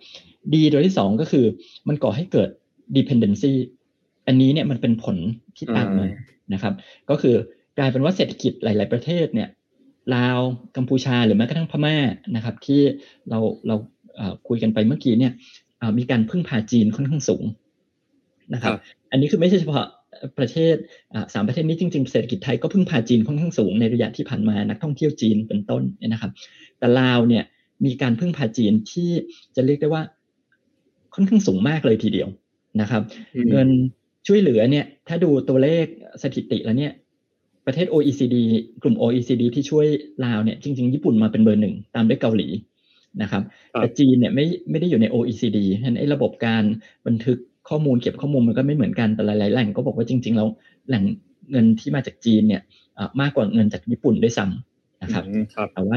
[0.54, 1.44] ดีโดยที่สองก็คือ
[1.88, 2.48] มันก่อให้เกิด
[2.96, 3.52] dependency
[4.26, 5.16] อันนี้เนี่ยมันเป็นผล
[5.56, 6.06] ที่ตามมา
[6.54, 6.74] นะครับ
[7.10, 7.36] ก็คือ
[7.78, 9.48] กลายเป็นว่าเศรษฐกิจหลาย ๆ ประเทศเนี่ย
[10.14, 10.38] ลาว
[10.76, 11.96] กัมพูชาหรือแม้กระทั่งพม่า
[12.36, 12.80] นะครับ ที่
[13.30, 13.76] เราเรา
[14.48, 15.32] คุยกันไปเมื่อกี้เนี่ย
[15.98, 17.44] มีการพึ่งพาจีนค่อนข้างสูง
[18.54, 18.72] นะครับ
[19.10, 19.86] อันนี้คือไม่ใช่เฉพาะ
[20.38, 20.76] ประเทศ
[21.34, 25.82] สามประเทศนี้จริง ๆ เศรษฐกิจไทยก็พึ่งพาจีนค่อนข้างสูงในระยะที่ผ่านมานักท่องเที่ยวจีนเป็นต้น
[26.12, 26.32] นะครับ
[26.78, 27.44] แต่ลาวเนี่ย
[27.84, 29.10] มีการพึ่งพาจีนที่
[29.56, 30.02] จะเรียกได้ว่า
[31.14, 32.28] ค่อนข้างสูงมากเลยทีเดียว
[32.80, 33.02] นะครับ
[33.50, 33.68] เงิน
[34.26, 35.86] ช่วยเหลือเนี่ยถ้าดูตัวเลข
[36.22, 36.92] สถิติแล้วเนี่ย
[37.66, 38.36] ประเทศ OECD
[38.82, 39.86] กลุ่ม OECD ที่ช่วย
[40.24, 42.48] ลาวเนี่ยจริง ๆ ญี่ปุ่นมาเป็นเบอร์หนึ่งตามด้วยเกาหลี
[43.22, 46.64] นะครับแต่จีนเนี่ยไม่ไม่ได้อยู่ใน OECD ฉะนั้นไอ้ระบบการ
[47.06, 50.48] บันทึกข้อมูลเก็บข้อมูลมันก็ไม่เหมือนกันแต่หลายๆแหล่งก็บอกว่าจริง ๆ แล้ว
[50.88, 51.02] แหล่ง
[51.50, 52.62] เงินที่มาจากจีนเนี่ย
[53.20, 55.24] มากกว่าเงินจากญี่ปุ่นด้วยซ้ำนะครับ
[55.74, 55.96] แต่ว่า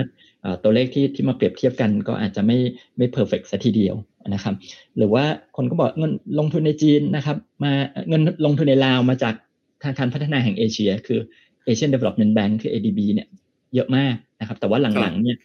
[0.63, 2.57] ตัวเลขที่ที่มาเปรียบเทียบกันก็อาจจะไม่
[2.97, 3.95] ไม่ perfect ซะทีเดียว
[4.33, 4.55] นะครับ
[4.97, 5.25] หรือว่า
[5.57, 7.71] คนก็บอกเงินลงทุนในจีนนะครับ มา
[8.09, 9.33] เงินลงทุนในลาวมาจาก
[9.81, 11.19] ธนาคารพัฒนาแห่งเอเชีย คือ
[11.67, 13.27] Asian Development Bank คือ ADB เนี่ย
[13.75, 15.37] เยอะมากนะครับ แต่ว่าหลังๆเนี่ย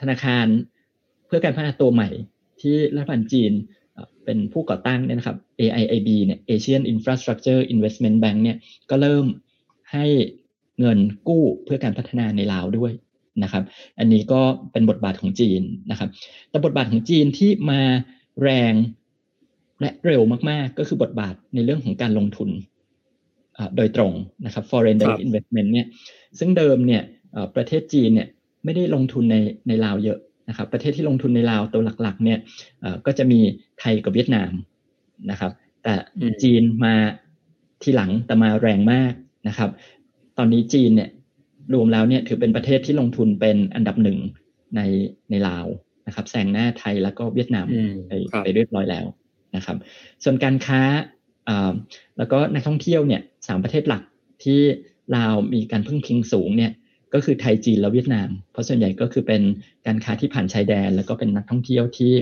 [0.00, 0.46] ธนาคาร
[1.26, 2.08] เพื่อการพัฒนาตัวใหม่
[2.60, 3.52] ที่รัฐบาลจีน
[4.24, 8.56] เป็นผู้ก่อตั้งเนี่ยนะครับ AIIB เนี่ย Asian Infrastructure Investment Bank เนี่ย
[8.90, 9.26] ก็เริ่ม
[9.92, 10.06] ให้
[10.80, 12.92] เงินกู้เพื่อการพัฒนาในลาวด้วย
[13.42, 13.64] นะครับ
[13.98, 14.40] อันนี้ก็
[14.72, 16.08] เป็นบทบาทของจีนนะครับ
[16.50, 17.80] แต่บทบาทของจีนที่มา
[18.42, 18.74] แรง
[19.80, 22.50] และเร็วมากๆ ก็คือบทบาทในเรื่องของการลงทุน
[23.76, 24.12] โดยตรง
[24.44, 25.86] นะครับ foreign direct investment เนี่ย
[26.38, 27.02] ซึ่งเดิมเนี่ย
[27.56, 28.28] ประเทศจีนเนี่ย
[28.64, 29.36] ไม่ได้ลงทุนใน
[29.68, 32.38] ในลาวเยอะนะครับ ประเทศที่ลงทุนในลาวตัวหลักๆเนี่ย
[33.06, 33.40] ก็จะมี
[33.80, 34.52] ไทยกับเวียดนาม
[35.30, 35.52] นะครับ
[35.84, 35.94] แต่
[36.42, 36.94] จีนมา
[37.82, 39.12] ทีหลังแต่มาแรงมาก
[39.48, 39.70] นะครับ
[40.38, 41.10] ตอนนี้จีนเนี่ย
[41.74, 44.18] รวมแล้วเนี่ยถือเป็นประเทศที่ลงทุนเป็นอันดับหนึ่ง
[44.76, 44.80] ใน
[45.30, 45.66] ในลาว
[46.06, 47.66] นะครับแซงหน้าไทยแล้วก็เวียดนาม
[48.08, 48.12] ไป
[48.44, 49.06] ไปเรียบร้อยแล้ว
[49.56, 49.76] นะครับ
[50.24, 50.82] ส่วนการค้า
[52.18, 54.02] แล้วก็นักท่องเที่ยวเนี่ยสามประเทศหลัก
[54.44, 54.60] ที่
[55.16, 56.72] ลาวมีการพึ่งพิงสูงเนี่ย
[57.14, 59.42] ก็คือไทยจีนและเวียดนาม เพราะส่วนใหญ่ก็คือเป็น
[59.86, 62.14] การค้าที่ผ่านชายแดน แล้วก็เป็นนักท่องเที่ยวที่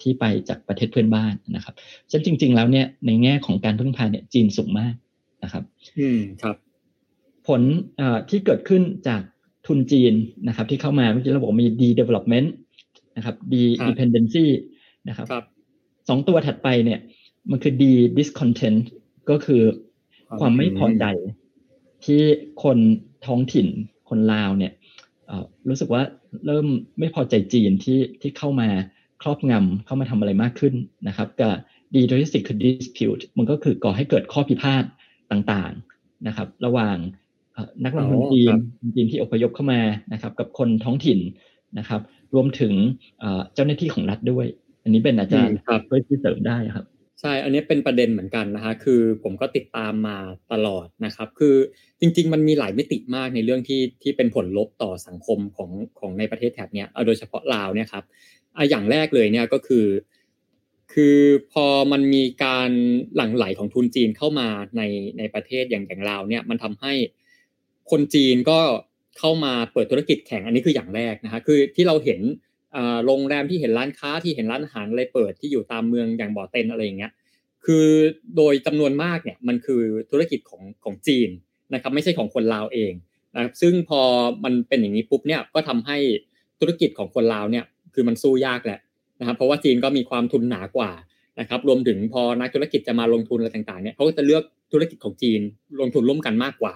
[0.00, 1.74] ที่ไปจากประเทศเพื่อนบ้านนะครับ
[2.10, 4.94] ฉะนั้นจริง ๆ แล้วเนี่ยในแง่ของการพึ่งพาเนี่ยจีนสูงมาก
[5.44, 5.62] นะครับ
[6.00, 6.56] อืมครับ
[7.48, 7.62] ผล
[8.30, 9.22] ที่เกิดขึ้นจาก
[9.66, 10.12] ทุนจีน
[10.48, 12.48] นะครับ ที่เข้ามาเมื่อกี้เราบอกมี D development
[13.16, 13.54] นะครับ D
[13.88, 14.46] dependency
[15.08, 15.26] นะครับ
[16.08, 17.00] สองตัวถัดไปเนี่ย
[17.50, 17.82] มันคือ D
[18.18, 18.80] discontent
[19.30, 19.62] ก็คือ
[20.40, 21.04] ความไม่พอใจ
[22.04, 22.22] ที่
[22.62, 22.78] คน
[23.26, 23.66] ท้องถิ่น
[24.08, 24.72] คนลาวเนี่ย
[25.68, 26.02] รู้สึกว่า
[26.46, 26.66] เริ่ม
[26.98, 28.68] ไม่พอใจจีนที่ที่เข้ามา
[29.22, 30.74] ครอบงำเข้ามาทำอะไรมากขึ้น
[31.08, 31.54] นะครับกับ
[31.94, 34.84] D โดยที่สิคือ dispute มันก็คือก่อให้เกิดข้อพิพาท
[35.30, 36.96] ต่างๆนะครับ ระหว่าง
[37.84, 38.54] นักลงทุนจีน
[38.94, 39.80] จีนที่อพยพเข้ามา
[40.12, 41.18] นะครับ กับคนท้องถิ่น
[41.78, 42.00] นะครับ
[42.34, 42.72] รวมถึง
[43.54, 44.46] เจ้าหน้าที่ของรัฐด้วย
[44.82, 45.56] อันนี้เป็นอาจารย์
[45.88, 46.86] ช่วยที่เสริมได้ครับ
[47.20, 50.16] ใช่ อันนี้เป็นประเด็นเหมือนกันนะฮะ คือผมก็ติดตามมา
[50.52, 51.56] ตลอดนะครับ คือ
[52.00, 58.04] จริง ๆ มันมีหลายมิติมากในเรื่องที่ที่เป็นผลลบต่อสังคมของของในประเทศแถบเนี้ยโดยเฉพาะลาวเนี่ยครับ
[58.70, 59.86] อย่างแรกเลยเนี่ยก็คือ
[60.92, 61.18] คือ
[61.52, 62.70] พอมันมีการ
[63.16, 64.82] หลั่งไหลของทุนจีนเข้ามาใน
[65.18, 66.92] ในประเทศอย่างอย่างลาวเนี่ย มันทำให้
[67.90, 68.60] คนจีนก็
[69.18, 72.20] เข้ามาเปิดธุรกิจแข่งอันนี้คืออย่างแรกนะฮะ คือที่เราเห็น
[73.06, 77.12] โรงแรมที่เห็นร้านค้าที่เห็นร้านอาหารอะไรเปิดที่อยู่ตามเมืองอย่างบ่อเต็นอะไรอย่างเงี้ย
[77.64, 77.86] คือ
[78.36, 81.28] โดยจำนวนมากเนี่ยมันคือธุรกิจของของจีน
[81.74, 82.92] นะครับไม่ใช่ของคนลาวเอง
[83.34, 84.00] นะครับซึ่งพอ
[84.44, 85.96] มันเป็นอย่างนี้ปุ๊บเนี่ยก็ทำให้
[86.60, 88.80] ธุรกิจของคนลาวเนี่ยคือมันสู้ยากแหละ
[89.20, 90.90] นะครับเพราะว่าจีนก็มีความทุนหนากว่า
[91.40, 95.40] นะครับรวมถึงพอนักธุรกิจจะมาลงทุนอะไรต่างๆเนี่ยเขาก็จะเลือกธุรกิจของจีน
[95.80, 96.74] ลงทุนร่วมกันมากกว่า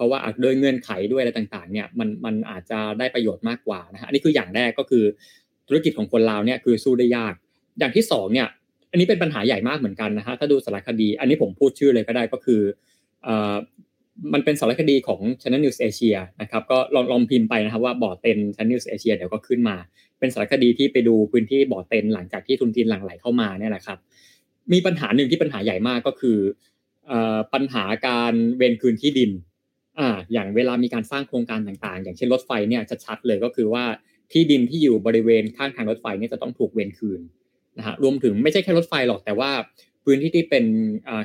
[0.00, 5.04] ราะว่าด้วยเงื่อนไขด้วยอะไรต่างๆเนี่ยมันมันอาจจะได้ประโยชน์มากกว่านะฮะอันนี้คืออย่างแรกก็คือ
[5.68, 7.34] ธุรกิจของคนลาวเนี่ยคือสู้ได้ยาก
[7.78, 8.48] อย่างที่สองเนี่ย
[8.90, 12.60] อันนี้เป็นปัญหาใหญ่มากเหมือนกันนะฮะถ้าดูสารคดี อันนี้ผมพูดชื่อเลยก็ได้ก็คือ
[14.32, 19.76] มันเป็นสารคดีของ Channel News Asia นะครับก็ลองลองพิมพ์ไปนะครับว่าบ่อเต็น Channel News Asia เดี๋ยวก็ขึ้นมา
[20.18, 23.98] เป็นสารคดีที่ไปดูพื้นที่บ่อเต็นหลังจากที่ทุนจีนหลั่งไหลเข้ามาเนี่ยแหละครับ
[24.72, 26.38] มีปัญหาหนึ่งที่ปัญหาใหญ่มากก็คือ
[27.54, 29.30] ปัญหาการเวนคืนที่ดิน
[30.00, 33.84] อ่าอย่างเวลามีการสร้างโครงการต่างๆ อย่างเช่นรถไฟเนี่ยจะชัดเลยก็คือว่า
[34.32, 37.20] ที่ดินที่อยู่บริเวณข้างทางรถไฟเนี่ยจะต้องถูกเวนคืน
[37.78, 39.50] นะฮะรวมถึงไม่ใช่แค่รถไฟหรอกแต่ว่า
[40.04, 40.64] พื้นที่ที่เป็น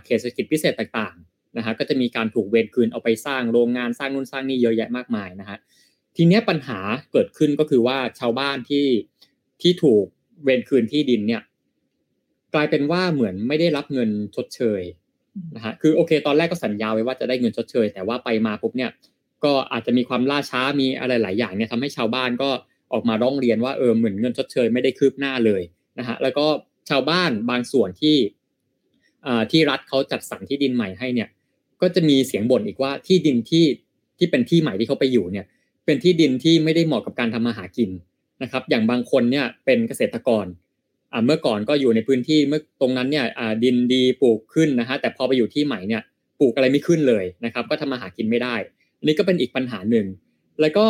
[0.03, 5.57] เขตเศรษฐกิจพิเศษต่างๆนะฮะก็จะมีการถูกเวนคืนเอาไปสร้างโรงงานสร้างนู่นสร้างนี่เยอะแยะมากมายนะฮะ
[6.15, 6.79] ทีนี้ปัญหา
[7.11, 8.87] เกิดขึ้นก็คือว่าชาวบ้านที่
[9.61, 10.05] ที่ถูก
[10.43, 11.41] เวนคืนที่ดินเนี่ย
[12.53, 14.81] กลายเป็นว่าเหมือนไม่ได้รับเงินชดเชย
[15.55, 18.91] นะฮะคือโอเค ตอนแรกก็สัญญาไว้ว่าจะได้เงินชดเชย แต่ว่าไปมาปุ๊บเนี่ย
[19.43, 22.49] ก็อาจจะมีความล่าช้ามีอะไรหลายอย่างเนี่ยทำให้ชาวบ้านก็
[22.93, 25.61] ออกมาร้องเรียนว่าเออเหมือนเงินชดเชยไม่ได้คืบหน้าเลย
[25.99, 26.45] นะฮะแล้วก็
[26.89, 28.17] ชาวบ้านบางส่วนที่
[29.51, 31.29] ที่รัฐเขาจัดสรรที่ดินใหม่ให้เนี่ย
[31.81, 33.65] ก็จะมีเสียงบ่นอีกว่าที่ดินที่
[34.17, 35.45] ที่เป็นที่ใหม่ที่เขาไปอยู่เนี่ย
[35.85, 37.89] เป็นที่ดินที่ไม่ได้เหมาะกับการทำมาหากิน
[38.43, 40.45] นะครับ อย่างบางคนเนี่ยเป็นเกษตรกร
[41.25, 43.25] เมื่อก่อนก็อยู่ในพื้นที่เมื่อตรงนั้นเนี่ย
[43.63, 46.01] ดินดีปลูกขึ้นนะฮะแต่พอไปอยู่ที่ใหม่เนี่ย
[46.39, 48.55] ปลูกอะไรไม่ขึ้นเลยนะครับ ก็ทำมาหากินไม่ได้
[49.05, 50.05] นนี้ก็เป็นอีกปัญหาหนึ่ง
[50.61, 50.85] แล้วก็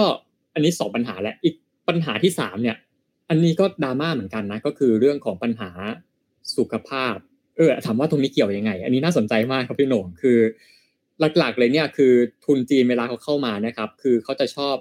[0.53, 1.55] อันนี้สองปัญหาแหละอีก
[1.87, 2.77] ปัญหาที่สามเนี่ย
[3.29, 5.69] อันนี้ก็ดราม่าเหมือนกันนะก็คือเรื่องของปัญหา
[6.57, 7.15] สุขภาพ
[7.57, 10.37] เออถามว่าตรงนี้เกี่ยวยังไง อันนี้น่าสนใจมากครับพี่หน่งคือ
[11.37, 12.13] หลักๆเลยเนี่ยคือ
[12.45, 14.75] ทุนจีนเวลาเขาเข้ามานะครับ คือเขาจะชอบ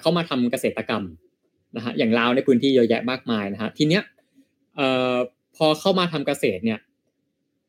[0.00, 1.04] เข้ามาทำเกษตรกรรม
[1.76, 4.02] นะฮะอย่างลาวในพื้นที่เยอะแยะมากมายนะฮะทีเนี้ย
[4.76, 5.16] เอ่อ
[5.56, 6.80] พอเข้ามาทำเกษตรเนี่ย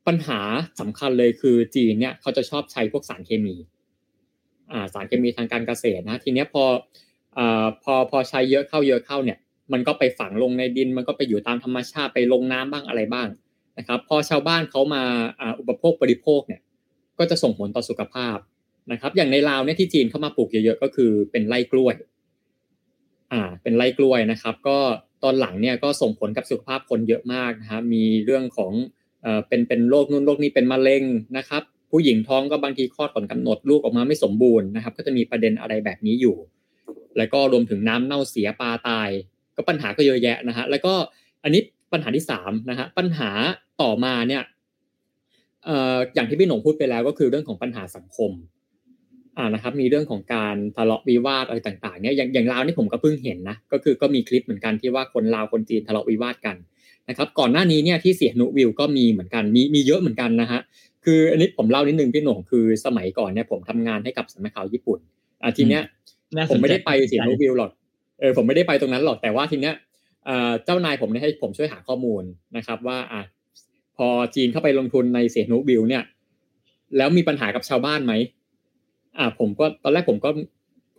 [0.08, 0.40] ปัญหา
[0.80, 3.56] สำคัญเลยคือจีนเนี่ยเขาจะชอบใช้พวกสารเคมี
[4.72, 6.64] อ่าสารเคมีทางการเกษตรนะทีเนี้ยพอ
[7.38, 9.38] อ่าพอพอใช้เยอะเข้าเยอะเข้าเนี่ย
[9.74, 13.28] มันก็ไปฝังลงในดิน มันก็ไปอยู่ตามธรรมชาติไปลงน้ำบ้างอะไรบ้าง
[13.78, 15.04] นะครับ พอชาวบ้านเขามา
[15.60, 16.62] อุปโภคบริโภคเนี่ย
[17.20, 18.38] ก็จะส่งผลต่อสุขภาพ
[18.92, 21.96] นะครับ อย่างในลาวเนี่ยที่จีนเข้ามาปลูกเยอะๆก็คือเป็นไร่กล้วย
[23.32, 24.78] อ่าเป็นไรกล้วยนะครับ ก็
[25.24, 28.72] ตอนหลังเนี่ยก็ส่งผลกับสุขภาพคนเยอะมากนะครับมีเรื่องของ
[29.22, 31.04] เอ่อเป็นเป็นโรคนู่นโรคนี้เป็นมะเร็ง
[31.38, 36.36] นะครับ ผู้หญิงท้องก็บางทีคลอดก่อนกำหนดลูกออกมาไม่สมบูรณ์นะครับ ก็จะมีประเด็นอะไรแบบนี้อยู่
[37.18, 39.10] แล้วก็รวมถึงน้ำเน่าเสียปลาตาย
[39.56, 40.94] ก็ปัญหาก็เยอะแยะนะฮะแล้วก็
[41.44, 41.62] อันนี้
[41.94, 43.30] ปัญหาที่สามนะฮะปัญหา
[43.82, 44.44] ต่อมาเนี่ย
[45.66, 48.32] เอ่ออย่างที่พี่หนงพูดไปแล้วก็คือเรื่องของปัญหาสังคม
[49.38, 56.56] อ่านะครับมีเรื่องของการทะเลาะวิวาทอะไรต่างๆเนี่ยอย่างอย่างลาวนี่ผมก็เพิ่งเห็นนะก็คือก็มีคลิปเหมือนกันที่ว่าคนลาวคนจีนทะเลาะวิวาทกัน
[57.10, 60.60] นะครับก่อนหน้านี้เนี่ยที่เสียนุวิวก็มีเหมือนกันมีมีเยอะเหมือนกันนะฮะ
[61.06, 65.00] คืออันนี้ผมเล่านิดนึงพี่หนงคือสมัยก่อนเนี่ยผมทำงานให้กับสำนักข่าวญี่ปุ่น
[65.42, 65.84] อ่าทีเนี้ย
[66.50, 67.72] ผมไม่ได้ไปเสียนุวิวหรอก
[68.20, 69.74] เออผมไม่ได้ไปตรงนั้นหรอกแต่ว่าทีเนี้ย
[70.66, 72.24] เจ้านายผมเนี่ยให้ผมช่วยหาข้อมูล
[72.58, 73.22] นะครับ ว่าอะ
[73.98, 76.04] พอจีนเข้าไปลงทุนในเสียนุวิวเนี่ย
[76.98, 78.14] แล้วมีปัญหากับชาวบ้านไหม
[79.18, 80.30] อ่าผมก็ตอนแรกผมก็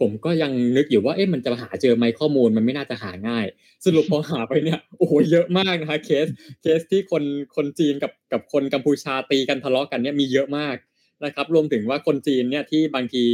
[0.01, 3.47] ผมก็ยังนึกอยู่ว่าเอ๊ะมันจะหาเจอไหมข้อมูลมันไม่น่าจะหาง่าย
[3.85, 6.27] สรุปพอหาไปเนี่ยโอ้โหเยอะมากนะคะเคส
[6.63, 7.23] เคสที่คน
[7.57, 10.77] คนจีนกับกับคนกัมพูชาตีกันทะเลาะกันเนี่ยมีเยอะมาก
[11.25, 13.25] นะครับ รวมถึงว่าคนจีนเนี่ยที่บางที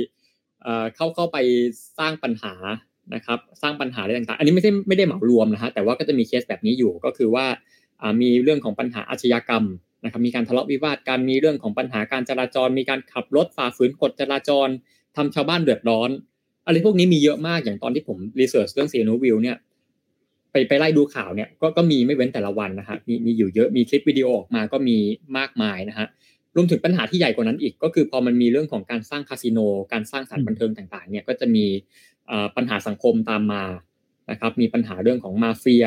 [0.95, 1.39] เข้าเข้าไป
[1.99, 2.55] สร้างปัญหา
[3.15, 7.47] นะครับ สร้างปัญหาอะไรต่างๆ อันนี้ไม่ใช่ไม่ได้เหมารวมนะฮะแต่ว่าก็จะมีเคสแบบนี้อยู่ก็คือว่า
[8.23, 9.65] มีเรื่องของปัญหาอาชญากรรม
[10.05, 14.69] นะครับมีการทะเลาะวิวาทการมีเรื่องของปัญหาการจราจร มีการขับรถฝ่าฝืนกฎจราจร
[15.17, 16.11] ทำชาวบ้านเดือดร้อน
[16.67, 19.57] อะไรพวกนี้มีเยอะมากอย่างตอนที่ผมรีเสิร์ชเรื่องเซียนูวิวเนี่ย
[20.53, 24.97] ไปไปไล่ดูข่าวเนี่ยก็ก็มีไม่เว้นแต่ละวันนะฮะมีมีอยู่เยอะมีคลิปวิดีโอออกมาก็มี
[25.39, 26.07] มากมายนะฮะ
[26.57, 29.59] รวมถึงปัญหาที่ใหญ่กว่านั้นอีก ก็คือพอมันมีเรื่องของการสร้างคาสิโน
[29.93, 31.65] การสร้างสถานบันเทิงต่างๆเนี่ยก็จะมี
[32.57, 33.65] ปัญหาสังคมตามมา
[34.31, 35.87] นะครับมีปัญหาเรื่องของมาเฟีย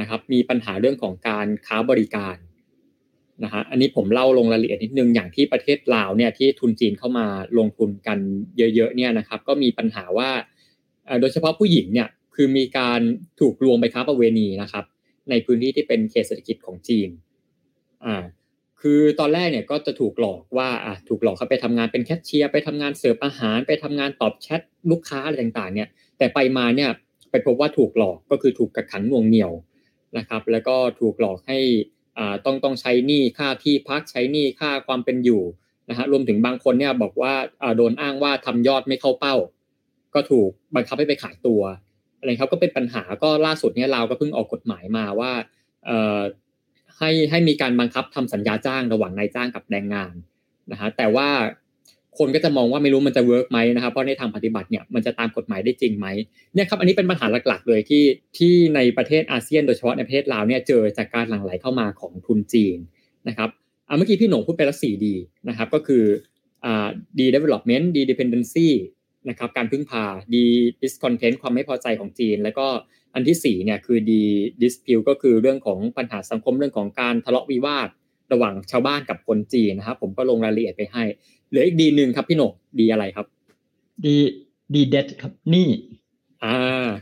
[0.00, 2.36] นะครับมีปัญหาเรื่องของการค้าบริการ
[3.44, 7.26] นะฮะอันนี้ผมเล่าลงรายละเอียดนิดนึงอย่างที่ประเทศลาวเนี่ยที่ทุนจีนเข้ามา
[7.58, 8.18] ลงทุนกัน
[8.58, 10.30] เยอะๆเนี่ยนะครับก็มีปัญหาว่า
[11.20, 13.00] โดยเฉพาะผู้หญิงเนี่ยคือมีการ
[13.40, 14.84] ถูกลวงไปค้าประเวณีนะครับ
[15.30, 17.08] ในพื้นที่ที่เป็นเขตเศรษฐกิจของจีน
[18.04, 18.16] อ่า
[18.80, 26.90] คือตอนแรกเนี่ยก็จะถูกหลอกว่าอะถูกหลอกเขาไปทำงานเป็นแคชเชียร์ไปทำงานเสิร์ฟอาหาร ไปทำงานตอบแชทลูกค้าอะไรต่างๆ เนี่ย แต่ไปมาเนี่ย
[27.30, 29.52] ไปพบว่าถูกหลอกก็คือถูกกักขังน่วงเหนี่ยว
[30.18, 31.58] นะครับ แล้วก็ถูกหลอกให้
[32.44, 35.42] ต้องต้องใช้หนี้ค่าที่พักใช้หนี้ค่าความเป็นอยู่
[35.90, 37.34] นะฮะรวมถึงบางคนเนี่ยบอกว่า
[37.76, 39.36] โดนอ้างว่าทำยอดไม่เข้าเป้า
[40.14, 41.62] ก็ถูกบังคับให้ไปขายตัว
[42.18, 45.32] อะไรครับก็เป็นปัญหาก็ล่าสุดเนี่ยเราก็เพิ่งออกกฎหมายมาว่า
[46.98, 50.14] ให้ให้มีการบังคับทำสัญญาจ้างระหว่างนายจ้างกับแรงงาน
[50.72, 51.28] นะฮะแต่ว่า
[52.20, 56.06] คนก็จะมองว่าไม่รู้มันจะเวิร์กไหมนะครับเพราะในทางปฏิบัติเนี่ยมันจะตามกฎหมายได้จริงไหม
[56.54, 58.04] เนี่ยครับอันนี้เป็นปัญหาหลักๆ เลยที่
[58.38, 62.78] ที่ในประเทศอาเซียนโดยเฉพาะในประเทศลาวเนี่ยเจอจากการหลั่งไหลเข้ามาของทุนจีน
[63.28, 63.48] นะครับ
[63.88, 65.14] อ่าเมื่อกี้พี่หนงพูดไปแล้วสี่ดี
[65.48, 66.04] นะครับก็คือ
[66.64, 68.68] อ่าดี development ดี dependency
[69.28, 70.04] นะครับการพึ่งพา
[70.34, 70.44] ดี
[70.82, 72.66] discontent ความไม่พอใจของจีน แล้วก็
[73.14, 74.22] อันที่สี่เนี่ยคือดี
[74.62, 77.88] dispute ก็คือเรื่องของปัญหาสังคมเรื่องของการทะเลาะวิวาท
[78.32, 81.02] ระหว่างชาวบ้านกับคนจีนนะครับผมก็ลงรายละเอียดไปให้
[81.50, 83.26] เหลืออีกดีหนึ่งครับพี่หนกดีอะไรครับ
[84.06, 84.16] ดี
[84.74, 85.68] ดีเดครับหนี่
[86.44, 86.54] อ่า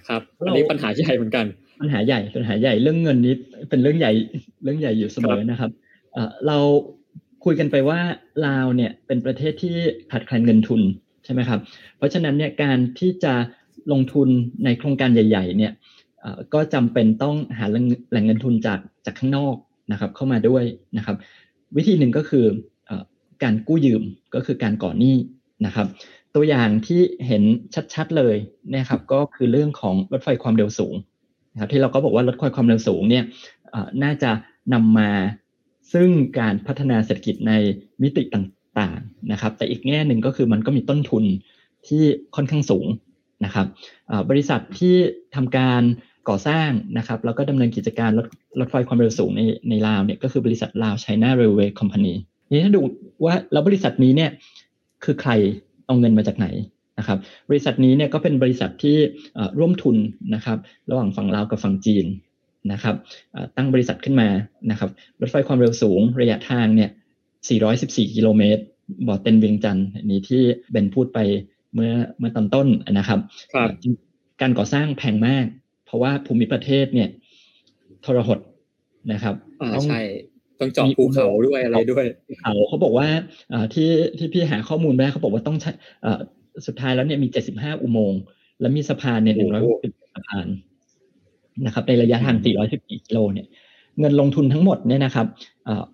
[0.09, 1.47] ครับอันนี้ปัญหาใหญ่เหมือนกัน
[1.81, 3.35] ปัญหาใหญ่ปัญหาใหญ่เรื่องเงินนี้
[3.71, 4.13] เป็นเรื่องใหญ่
[4.63, 5.71] เรื่องใหญ่อยู่เสมอนะครับ
[6.13, 6.59] เอ่อเรา
[7.45, 8.01] คุยกันไปว่า
[8.47, 9.75] ลาวเนี่ยเป็นประเทศที่
[10.11, 10.81] ขาดแคลนเงินทุน
[11.25, 11.61] ใช่ไหมครับ
[11.97, 13.35] เพราะฉะนั้นเนี่ยการที่จะ
[13.93, 14.29] ลงทุน
[14.65, 15.73] ในโครงการใหญ่ ๆ เนี่ย
[16.21, 19.55] เอ่อก็จำเป็นต้องหาแหล่งแหล่งเงินทุนจากจากข้างนอก
[19.93, 20.65] นะครับ เข้ามาด้วย
[20.97, 21.17] นะครับ
[21.77, 22.78] วิธีหนึ่งก็คือเอ่อ
[23.42, 24.03] การกู้ยืม
[24.35, 25.16] ก็คือการก่อหนี้
[25.66, 25.87] นะครับ
[26.35, 27.42] ตัวอย่างที่เห็น
[27.94, 28.37] ชัดๆเลย
[28.74, 30.94] นะครับก็คือเรื่องของรถไฟความเร็วสูง
[31.53, 33.24] นะครับที่เราก็บอกว่ารถไฟความเร็วสูงเนี่ย
[34.03, 34.31] น่าจะ
[34.72, 35.11] นำมา
[35.92, 37.53] ซึ่งการพัฒนาเศรษฐกิจใน
[38.03, 41.24] มิติต่างๆนะครับ แต่อีกแง่หนึ่งก็คือมันก็มีต้นทุน
[41.87, 42.03] ที่
[42.37, 42.87] ค่อนข้างสูง
[43.44, 43.66] นะครับ
[44.31, 44.94] บริษัทที่
[45.35, 45.83] ทำการ
[46.29, 48.27] ก่อสร้างนะครับแล้วก็ดำเนินกิจการรถ
[48.61, 52.16] รถไฟความเร็วสูงในในลาวเนี่ยก็คือบริษัทลาว China Railway Company นี่
[52.65, 52.81] ถ้าดู
[53.25, 54.31] ว่าแล้วบริษัทนี้เนี่ย
[55.05, 55.31] คือใคร
[55.87, 56.47] เอาเงินมาจากไหน
[56.99, 57.19] นะครับ
[57.51, 58.97] บริษัทนี้เนี่ยก็เป็นบริษัทที่
[59.35, 59.97] เอ่อร่วมทุน
[60.35, 60.59] นะครับ
[60.91, 62.07] ระหว่างฝั่งลาวกับฝั่งจีน
[62.73, 62.95] นะครับ
[63.33, 64.29] เอ่อตั้งบริษัทขึ้นมา
[64.71, 66.91] นะครับรถไฟความเร็วสูงระยะทางเนี่ย
[67.57, 68.63] 414 กิโลเมตร
[69.07, 71.19] บ่อเต็นเวียงจันทร์อันนี้ที่เบนพูดไป
[71.75, 73.19] เมื่อเมื่อตอนต้นนะครับ
[73.55, 73.69] ครับ
[74.41, 75.47] การก่อสร้างแพงมาก
[75.87, 77.09] เพราะว่าภูมิประเทศเนี่ย
[78.05, 78.39] ทรหด
[79.13, 80.01] นะครับอ่าต้องใช่
[80.61, 82.05] ต้องเจาะภูเขาด้วยอะไรด้วย
[82.40, 83.09] เขาเขาบอกว่า
[83.51, 85.71] เอ่อที่ที่พี่หาข้อมูลมาเขาบอกว่าต้องใช้
[86.03, 86.21] เอ่อ
[86.66, 88.21] สุดท้ายแล้วเนี่ยมี 75 อุโมงค์
[88.61, 90.47] และมีสะพานเนี่ยโอ้โห160สะพาน
[91.64, 92.37] นะครับในระยะทาง
[92.73, 93.47] 414กิโลเนี่ย
[94.01, 95.27] เงินลงทุนทั้งหมดเนี่ยนะครับ
[95.64, 95.85] เอ่อ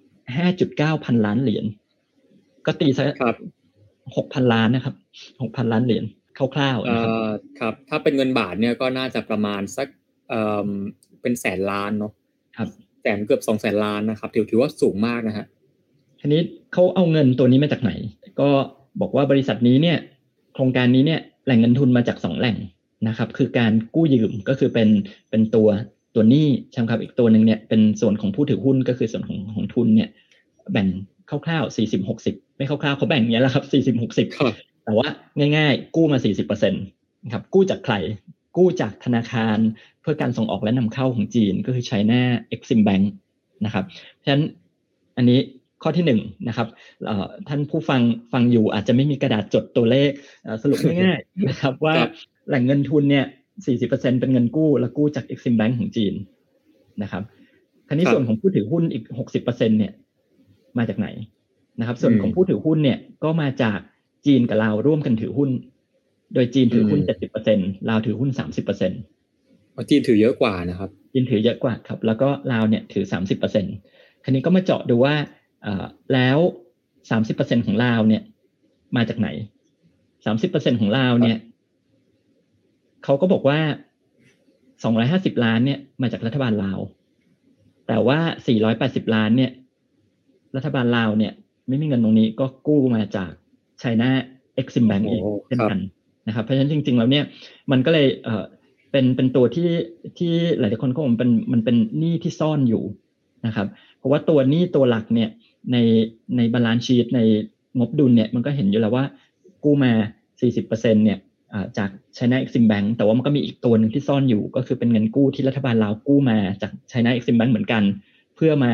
[0.53, 1.65] 5.9 พันล้านเหรียญ
[2.67, 3.37] ก็ตีซะครับ
[4.17, 4.95] 6,000ล้านนะครับ
[5.41, 6.05] 6,000ล้านเหรียญ
[6.55, 7.27] คร่าวๆเอ่นะครับอ
[7.61, 9.89] ครับ ถ้าเป็นเงินบาทเนี่ยก็น่าจะประมาณสัก
[10.29, 10.69] เอ่อ
[11.23, 12.13] เป็นแสนล้านเนาะ
[12.57, 12.69] ครับ
[13.05, 15.47] แสนเกือบสองแสนล้านนะครับถือถือว่าสูงมากนะฮะ
[16.21, 17.93] ทีนี้เขาเอาเงินตัวนี้มาจากไหน
[18.41, 18.49] ก็
[19.01, 19.99] บอกว่าบริษัทนี้เนี่ย
[20.55, 22.57] โครงการนี้เนี่ยแหล่งเงินทุนมาจากสองแหล่ง
[23.09, 24.89] นะครับ คือการกู้ยืมก็คือเป็น
[25.31, 25.69] เป็นตัว
[26.15, 30.09] ตัวหนี้ใช่ไหมครับอีกตัวหนึ่งเนี่ยเป็นส่วนของผู้ถือหุ้นก็คือส่วนของของทุนเนี่ย
[30.73, 30.89] แบ่ง
[31.29, 35.09] คร่าวๆสี่สิบหกสิบไม่คร่าวๆเขาแบ่งอย่างนี้ยแหละครับสี่สิบหกสิบครับแต่ว่า
[35.57, 37.95] ง่าย ๆ กู้มา40%นะครับกู้จากใคร
[38.57, 39.59] กู้จากธนาคาร
[40.05, 42.21] เพื่อการส่งออกและนำเข้าของจีนก็คือ China
[42.55, 43.05] Exim Bank
[43.65, 43.85] นะครับ
[44.17, 44.45] เพราะฉะนั้น
[45.17, 45.39] อันนี้
[45.83, 46.69] ข้อที่หนึ่งนะครับ
[47.07, 48.01] เอ่อท่านผู้ฟัง
[48.33, 50.11] ฟังอยู่อาจจะไม่มีกระดาษจดตัวเลข
[50.45, 52.11] เอ่อสรุปง่ายๆนะครับว่าครับ
[52.49, 53.25] แหล่งเงินทุนเนี่ย
[53.73, 56.15] 40%เป็นเงินกู้และกู้จาก Exim Bank ของจีน
[57.03, 57.23] นะครับ
[57.89, 59.93] ทีนี้ครับส่วนของผู้ถือหุ้นอีก 60%เนี่ย
[60.79, 61.09] มาจากไหน
[61.81, 63.79] นะครับ ส่วนของผู้ถือหุ้นเนี่ยก็มาจาก
[64.27, 65.51] จีนกับลาวร่วมกันถือหุ้น
[66.35, 67.01] โดยจีนถือหุ้น
[67.45, 68.49] 70%ลาวถือหุ้น 30%อ๋
[68.81, 69.24] อ
[69.89, 73.05] จีนถือเยอะกว่านะครับจีนถือเยอะกว่าครับ แล้วก็ลาวเนี่ยถือ
[73.65, 75.15] 30%คราวนี้ก็มาเจาะดูว่า
[75.63, 75.85] เอ่อ
[76.15, 76.39] แล้ว
[77.03, 78.23] 30%ของลาวเนี่ย
[78.97, 79.29] มาจากไหน
[80.05, 81.39] 30%ของลาวเนี่ย
[83.05, 83.61] เขาก็บอกว่า
[84.73, 86.79] 250ล้านเนี่ยมาจากรัฐบาลลาว
[87.89, 88.19] แต่ว่า
[88.67, 89.51] 480ล้านเนี่ย
[90.57, 91.33] รัฐบาลลาวเนี่ย
[91.69, 93.31] ไม่มีเงินตรงนี้ก็กู้มาจาก
[93.83, 94.09] China
[94.61, 95.79] Exim Bank อีกโอ้เช่นกัน
[96.27, 97.25] นะครับ เพราะฉะนั้นจริง ๆ แล้วเนี่ย
[97.71, 98.45] มันก็เลยเอ่อ
[98.95, 99.71] เป็นเป็นตัวที่
[100.19, 102.85] ที่หลายๆคนก็บอกมันเป็นมันเป็นหนี้ที่ซ่อนอยู่
[103.47, 103.67] นะครับ
[103.99, 105.31] เพราะว่าตัวหนี้ตัวหลักเนี่ย
[105.73, 105.77] ใน
[106.37, 107.21] ใน balance sheet ใน
[107.79, 109.05] งบดุลเนี่ยมันก็เห็นอยู่แล้วว่า
[109.65, 109.93] กู้มา
[110.51, 111.19] 40%เนี่ย
[111.53, 117.83] อ่าจาก China Exim Bank แต่ว่ามันก็มีอีกตัวหนึ่งที่ซ่อนอยู่ ก็คือเป็นเงินกู้ที่รัฐบาลลาวกู้มาจาก China Exim Bank เหมือนกัน
[118.37, 118.73] เพื่อมา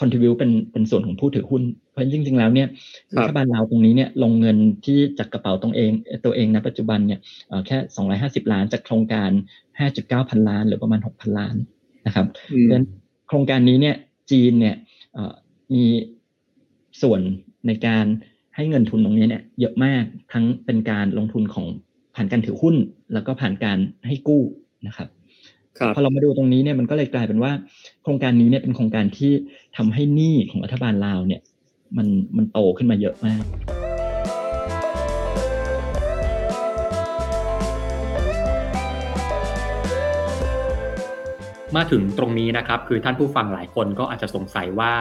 [0.00, 2.68] contribute เป็นเป็นส่วนของผู้ถือหุ้น เพราะจริงๆแล้วเนี่ย
[3.16, 5.90] ครับรัฐบาลลาวตรงนี้เนี่ยลงเงินที่จากกระเป๋าตรงเอง
[6.24, 7.78] ตัวเองนะปัจจุบันเนี่ยเอ่อแค่
[8.44, 9.30] 250 ล้านจากโครงการ
[9.80, 11.54] 5.9 พันล้าน หรือประมาณ 6,000 ล้าน
[12.06, 12.86] นะครับอืมเพราะฉะนั้น
[13.28, 13.96] โครงการนี้เนี่ย
[14.30, 14.76] จีนเนี่ย
[15.14, 15.32] เอ่อ
[15.74, 15.84] มี
[17.02, 17.20] ส่วน
[17.66, 18.04] ในการ
[18.56, 21.66] ให้เงินทุนตรงนี้เนี่ยเยอะมากทั้งเป็นการลงทุนของ
[22.14, 22.76] ผ่านการถือหุ้น
[23.12, 24.42] แล้วก็ผ่านการให้กู้
[24.86, 25.21] นะครับครับ
[25.94, 27.52] พอเรามาดูตรงนี้เนี่ยมันก็เลยกลายเป็นว่า
[28.02, 29.32] โครงการนี้เนี่ยเป็นโครงการที่
[29.76, 31.40] ทำให้หนี้ของรัฐบาลลาวเนี่ย
[31.96, 33.44] มันมันโตขึ้นมาเยอะมาก
[41.76, 44.92] มาถึงตรงนี้นะครับ คือท่านผู้ฟังหลายคนก็อาจจะสงสัยว่า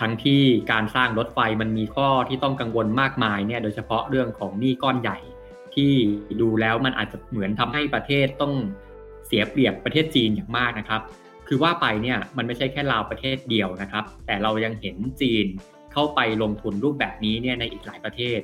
[0.00, 0.42] ทั้งที่
[0.72, 5.18] การสร้างรถไฟมันมีข้อที่ต้องกังวลมากมายเนี่ยโดยเฉพาะเรื่องของหนี้ก้อนใหญ่
[5.74, 5.92] ที่
[6.40, 8.52] ดูแล้วมันอาจจะเหมือนทำให้ประเทศต้อง
[9.26, 11.00] เสียเปรียบประเทศจีนอย่างมากนะครับ
[11.48, 15.46] คือว่าไปเนี่ยมันไม่ใช่แค่ลาวประเทศเดียวนะครับ แต่เรายังเห็นจีน
[15.92, 18.40] เข้าไปลงทุนรูปแบบนี้เนี่ยในอีกหลายประเทศ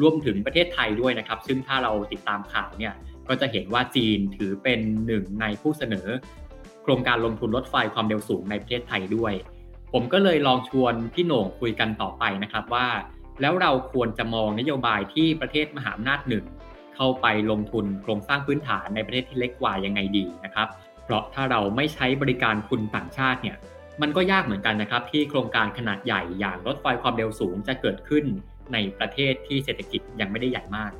[0.00, 2.94] รวมถึงประเทศไทยด้วยนะครับ ซึ่งถ้าเราติดตามข่าวเนี่ย
[3.28, 6.08] ก็จะเห็นว่าจีนถือเป็นหนึ่งในผู้เสนอ
[6.82, 9.32] โครงการลงทุนรถไฟความเร็วสูงในประเทศไทยด้วย
[9.92, 12.88] ผมก็เลยลองชวนพี่โหน่งคุยกันต่อไปนะครับว่า
[13.40, 16.44] แล้วเราควรจะมองนโยบายที่ประเทศมหาอำนาจหนึ่ง
[16.96, 20.68] เข้าไปลงทุนโครงสร้างพื้นฐานในประเทศที่เล็กกว่ายังไงดีนะครับ
[21.04, 23.56] เพราะถ้าเราไม่ใช้บริการคุณต่างชาติเนี่ย
[24.02, 28.24] มันก็ยากเหมือนกันนะครับ ที่โครงการขนาดใหญ่อย่างรถไฟความเร็วสูงจะเกิดขึ้น
[28.72, 30.92] ในประเทศที่เศรษฐกิจยังไม่ได้ใหญ่มาก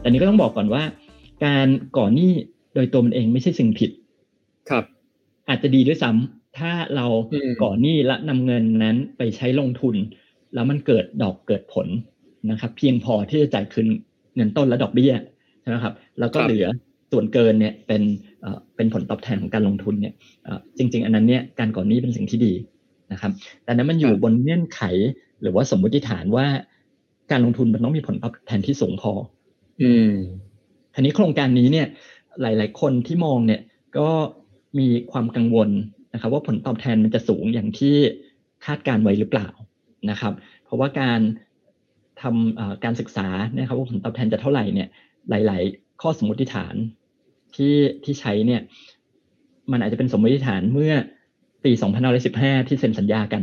[0.00, 0.82] แต่นี้ก็ต้องบอกก่อนว่า
[1.44, 2.32] การก่อหนี้
[2.74, 3.90] โดยตัวมันเองไม่ใช่สิ่งผิด
[4.70, 4.84] ครับ
[5.48, 9.96] อาจจะดีด้วยซ้ำ ถ้าเราอืมก่อหนี้และนำเงินนั้นไปใช้ลงทุน
[10.54, 11.86] แล้วมันเกิดดอกเกิดผล
[12.50, 13.86] นะครับ เพียงพอที่จะจ่ายคืน
[14.36, 15.12] เงินต้นและดอกเบี้ย
[15.60, 16.66] ใช่ไหมครับ แล้วก็ครับเหลือ
[17.12, 18.02] ส่วนเกินเนี่ยเป็น
[18.40, 22.52] เอ่อเป็นผลตอบแทนของการลงทุนเนี่ยเอ่อจริง ๆ อันนั้นเนี่ยการก่อนหนี้เป็นสิ่งที่ดี
[23.12, 23.32] นะครับ
[23.64, 24.80] แต่นั้นมันอยู่บนเงื่อนไข
[25.42, 26.46] หรือว่าสมมติฐานว่า
[27.30, 29.12] การลงทุนมันต้องมีผลตอบแทนที่สูงพอ
[29.82, 30.12] อืม
[30.94, 31.86] ทีนี้โครงการนี้เนี่ย
[32.42, 33.60] หลาย ๆ คนที่มองเนี่ย
[33.98, 34.08] ก็
[34.78, 35.68] มีความกังวล
[36.14, 37.96] นะครับ ว่าผลตอบแทนมันจะสูงอย่างที่
[38.66, 39.48] คาดการไว้หรือเปล่า
[40.10, 40.32] นะครับ
[40.64, 41.20] เพราะว่าการ
[42.22, 44.88] ทำเอ่อการศึกษาเนี่ยครับว่าผลตอบแทนจะเท่าไหร่เนี่ย
[45.30, 46.74] หลาย ๆ ข้อสมมติฐาน
[47.56, 48.60] ที่ที่ใช้เนี่ย
[49.72, 50.94] มันอาจจะเป็นสมมติฐานเมื่อ
[51.64, 51.72] ปี
[52.20, 53.42] 2515 ที่เซ็นสัญญากัน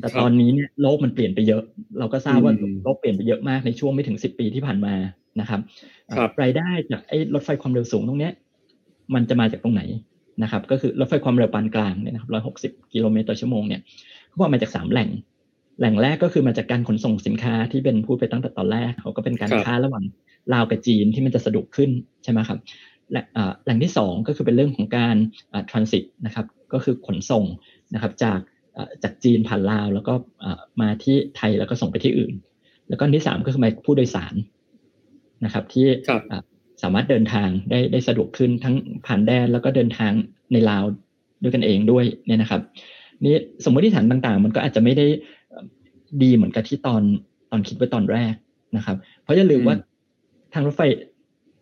[0.00, 1.62] แต่ตอนนี้เนี่ยโลกมันเปลี่ยนไปเยอะ
[1.98, 4.94] เราก็ทราบว่าอืมโลกเปลี่ยนไปเยอะมากในช่วงไม่ถึงสิบปีที่ผ่านมา
[5.40, 5.60] นะครับ
[6.16, 8.32] ครับรายได้จากไอ้รถไฟความเร็วสูงตรงเนี้ย
[9.14, 9.82] มันจะมาจากตรงไหน
[10.42, 13.80] นะครับก็คือรถไฟความเร็วปานกลางเนี่ยนะครับร้อยหกสิบกิโลเมตรต่อชั่วโมงเนี่ย
[14.28, 15.08] เขาบอกมาจากสามแหล่ง
[15.78, 20.04] แหล่งแรกก็คือมาจากการขนส่งสินค้าที่เป็นพูดไปตั้งแต่ตอนแรกเขาก็เป็นการครับค้าระหว่าง
[20.52, 21.90] ลาวกับจีนที่มันจะสะดวกขึ้น
[22.24, 22.58] ใช่ไหมครับ
[23.12, 25.16] และอ่าแหล่งที่สองก็คือเป็นเรื่องของการ
[25.70, 27.44] ทรานสิตนะครับก็คือขนส่ง
[27.94, 28.38] นะครับจาก
[28.76, 30.14] อ่าจากจีนผ่านลาว แล้วก็
[30.44, 32.34] อ่ามาที่ไทยแล้วก็ส่งไปที่อื่น
[32.88, 34.34] แล้วก็อันที่สามก็คือมาผู้โดยสาร
[35.44, 36.42] นะครับที่ครับอ่า
[36.82, 38.74] สามารถเดินทางได้ได้สะดวกขึ้นทั้ง
[39.06, 40.12] ผ่านแดนแล้วก็เดินทาง
[40.52, 40.84] ในลาว
[41.42, 42.60] ด้วยกันเองด้วยเนี่ยนะครับ
[43.24, 45.06] นี่สมมติฐานต่างๆ มันก็อาจจะไม่ได้
[45.48, 45.64] เอ่อ
[46.22, 47.02] ดีเหมือนกับที่ตอน
[47.50, 48.34] ตอนคิดไว้ตอนแรก
[48.76, 49.76] นะครับ เพราะอย่าลืมอืมว่า
[50.54, 50.82] ทางรถไฟ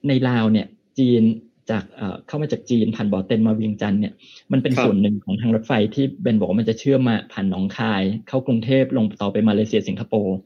[0.09, 0.67] ในลาวเนี่ย
[0.99, 1.23] จีน
[1.71, 4.13] จากเอ่อเข้ามาจากจีนผ่านบ่อเต็นมาเวียงจันทร์เนี่ย
[4.53, 10.37] มันเป็นครับส่วนหนึ่งของทางรถไฟที่เบนบอกว่ามันจะเชื่อมมาผ่านหนองคาย เข้ากรุงเทพลงต่อไปมาเลเซียสิงคโปร์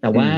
[0.00, 0.28] แต่ว่า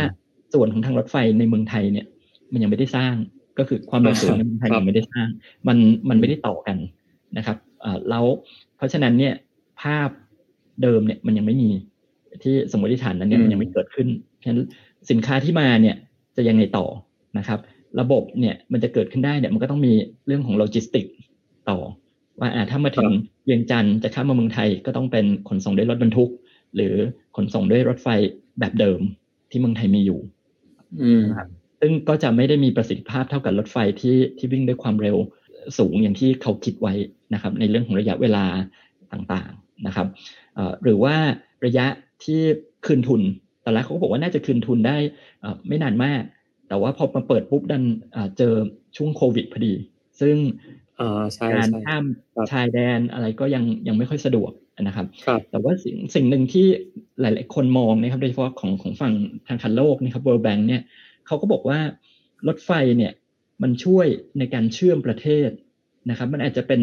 [0.55, 2.07] ส่วนของทางรถไฟในเมืองไทยเนี่ย
[2.53, 3.15] มันยังไม่ได้สร้าง
[3.59, 5.29] ก็คือความเร็วสูงในเมืองไทยครับยังไม่ได้สร้าง
[5.69, 5.79] มัน
[6.09, 6.77] มันไม่ได้ต่อกัน
[7.37, 8.25] นะครับเอ่อแล้ว
[8.77, 9.35] เพราะฉะนั้นเนี่ย
[9.83, 10.09] ภาพ
[10.83, 11.71] เดิมเนี่ยมันยังไม่มี
[12.43, 14.61] ที่สมมติฐานนั้นเนี่ยมันยังไม่เกิดขึ้นเพราะฉะนั้น
[15.11, 15.97] สินค้าที่มาเนี่ย
[16.37, 16.87] จะยังไงต่อ
[17.39, 17.61] นะครับ
[18.01, 19.93] ระบบเนี่ยมันจะเกิดขึ้นได้เนี่ยมันก็ต้องมี
[20.27, 21.07] เรื่องของโลจิสติก
[21.71, 21.79] ต่อ
[22.41, 23.11] ว่าอ่าถ้ามาถึง
[23.45, 26.31] เวียงจันทน์จะข้ามมาเมืองไทยก็ต้องเป็นขนส่งด้วยรถบรรทุก
[26.77, 26.95] หรือ
[27.37, 28.09] ขนส่งด้วยรถไฟ
[28.61, 29.01] แบบเดิม
[29.51, 30.21] ที่เมืองไทยมีอยู่
[31.03, 31.25] อืม
[31.81, 35.17] ซึ่งก็จะไม่ได้มีประสิทธิภาพเท่ากับรถไฟที่ที่วิ่งด้วยความเร็ว
[35.79, 36.95] สูงอย่างที่เขาคิดไว้
[37.35, 38.45] นะครับ ในเรื่องของระยะเวลา
[39.13, 40.07] ต่างๆนะครับ
[40.55, 41.15] เอ่อหรือว่า
[41.67, 41.87] ระยะ
[42.25, 42.41] ที่
[42.87, 43.23] คืนทุน
[43.65, 44.97] ตอนแรกเขาก็บอกว่าน่าจะคืนทุนได้
[45.41, 46.23] เอ่อไม่นานมาก
[46.69, 48.55] แต่ว่าพอมาเปิดปุ๊บดันเอ่อเจอ
[48.97, 49.75] ช่วงโควิดพอดี
[50.21, 50.37] ซึ่ง
[51.01, 52.05] อ่าใช่การใช่ข้าม
[52.35, 54.53] ครับชายแดนอะไรก็ยังยังไม่ค่อยสะดวก
[54.83, 56.67] นะครับครับแต่ว่าสิ่งสิ่งหนึ่งที่
[57.21, 59.13] หลาย ๆ คนมองนะครับโดยเฉพาะของของฝั่ง
[59.47, 60.83] ทางคันโลกนะครับ World Bank เนี่ย
[61.27, 61.81] เขาก็บอกว่า
[62.49, 63.13] รถไฟเนี่ย
[63.63, 64.07] มันช่วย
[64.39, 65.51] ในการเชื่อมประเทศ
[66.11, 66.81] นะครับ มันอาจจะเป็น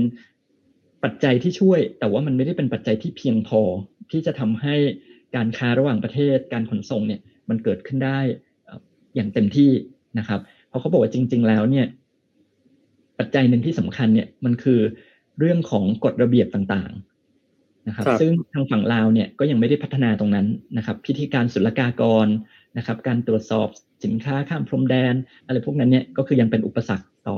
[1.03, 3.61] ปัจจัยที่ช่วย แต่ว่ามันไม่ได้เป็นปัจจัยที่เพียงพอ
[4.11, 4.75] ที่จะทำให้
[5.35, 8.19] การค้าระหว่างประเทศ การขนส่งเนี่ยมันเกิดขึ้นได้
[8.65, 8.79] เอ่อ
[9.15, 9.71] อย่างเต็มที่
[10.19, 11.85] นะครับ เพราะเขาบอกว่าจริง ๆ แล้วเนี่ย
[13.19, 14.79] ปัจจัยหนึ่งที่สำคัญเนี่ยมันคือ
[15.39, 22.27] เรื่องของกฎระเบียบต่างๆนะครับครับ ซึ่งทางฝั่งลาวเนี่ยก็ยังไม่ได้พัฒนาตรงนั้นนะครับ พิธีการศุลกากร
[22.77, 23.67] นะครับ การตรวจสอบ
[24.03, 25.13] สินค้าข้ามพรมแดน
[25.45, 27.37] อะไรพวกนั้นเนี่ยก็คือยังเป็นอุปสรรคต่อ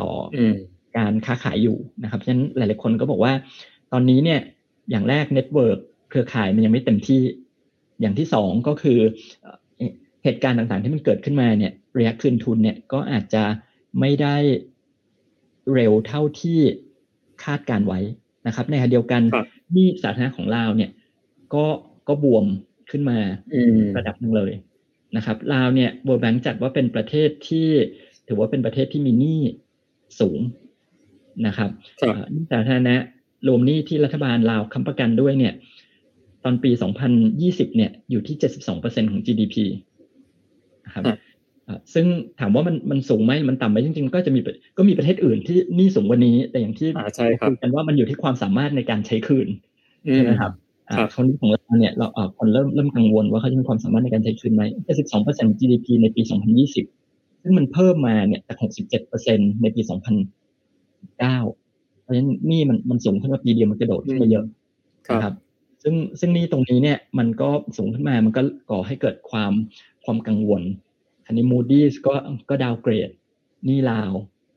[0.00, 0.56] ต่อออืม
[0.96, 3.32] การค้าขายอยู่นะครับฉะนั้นหลาย ๆ คนก็บอกว่า
[3.92, 4.40] ตอนนี้เนี่ย
[4.90, 5.78] อย่างแรก network
[6.10, 7.20] เครือข่ายมันยังไม่เต็มที่
[8.00, 8.98] อย่างที่สองก็คือ
[9.40, 9.56] เอ่อ
[10.24, 13.44] เหตุการณ์ต่าง ๆ ที่มันเกิดขึ้นมาเนี่ยระยะคืนทุนเนี่ยก็อาจจะ
[14.00, 14.36] ไม่ได้
[15.74, 16.60] เร็วเท่าที่
[17.44, 18.00] คาดการณ์ไว้
[18.46, 20.90] นะครับ ในขณะเดียวกันครับหนี้สาธารณะของลาวเนี่ย
[21.54, 21.64] ก็
[22.08, 22.46] ก็บวม
[22.90, 23.18] ขึ้นมา
[23.54, 24.52] อืมระดับหนึ่งเลย
[25.16, 27.68] นะครับลาวเนี่ย World Bank จัดว่าเป็นประเทศที่
[28.28, 29.40] ถือว่าเป็นประเทศที่มีหนี้
[30.20, 30.40] สูง
[31.46, 31.70] นะครับ
[32.32, 32.96] หนี้สาธารณะ
[33.48, 35.54] รวมหนี้ที่รัฐบาลลาวค้ำประกันด้วยเนี่ย
[36.44, 36.70] ตอนปี
[37.24, 38.36] 2020 เนี่ยอยู่ที่
[38.74, 39.56] 72%ของ GDP
[40.86, 41.04] นะครับ
[41.94, 42.06] ซึ่ง
[42.40, 44.40] ถามว่ามันมันสูงไหมมันต่ำไหมจริงๆ ก็จะมี
[44.78, 46.88] ก็มีประเทศอื่นที่หนี้สูงกว่านี้ แต่อย่างที่
[47.44, 49.48] คุยกันว่ามันอยู่ที่ความสามารถในการใช้คืน
[50.14, 50.52] ใช่ไหมครับ
[51.14, 52.06] คนนี้ของเราเนี่ยเรา
[52.38, 54.62] คนเริ่มเริ่มกังวลว่าเขาจะมีความสามารถในการใช้คืนไหม
[55.12, 56.22] 72% GDP ในปี
[56.82, 58.56] 2020 ซึ่งมันเพิ่มมาเนี่ยจาก
[59.04, 59.88] 67%ในปี 2009
[62.02, 64.44] เพราะฉะนั้นนี่มันมันสูงขึ้นมาปีเดียวมันกระโดดขึ้นมาเยอะ
[65.12, 65.34] นะครับ
[65.82, 69.52] ซึ่งซึ่งนี่ตรงนี้เนี่ยมันก็สูงขึ้นมามันก็ก่อให้เกิดความ
[70.04, 70.62] ความกังวล
[71.26, 72.14] อันนี้ Moody's ก็
[72.50, 73.10] ก็ดาวเกรด
[73.68, 74.12] นี่ลาว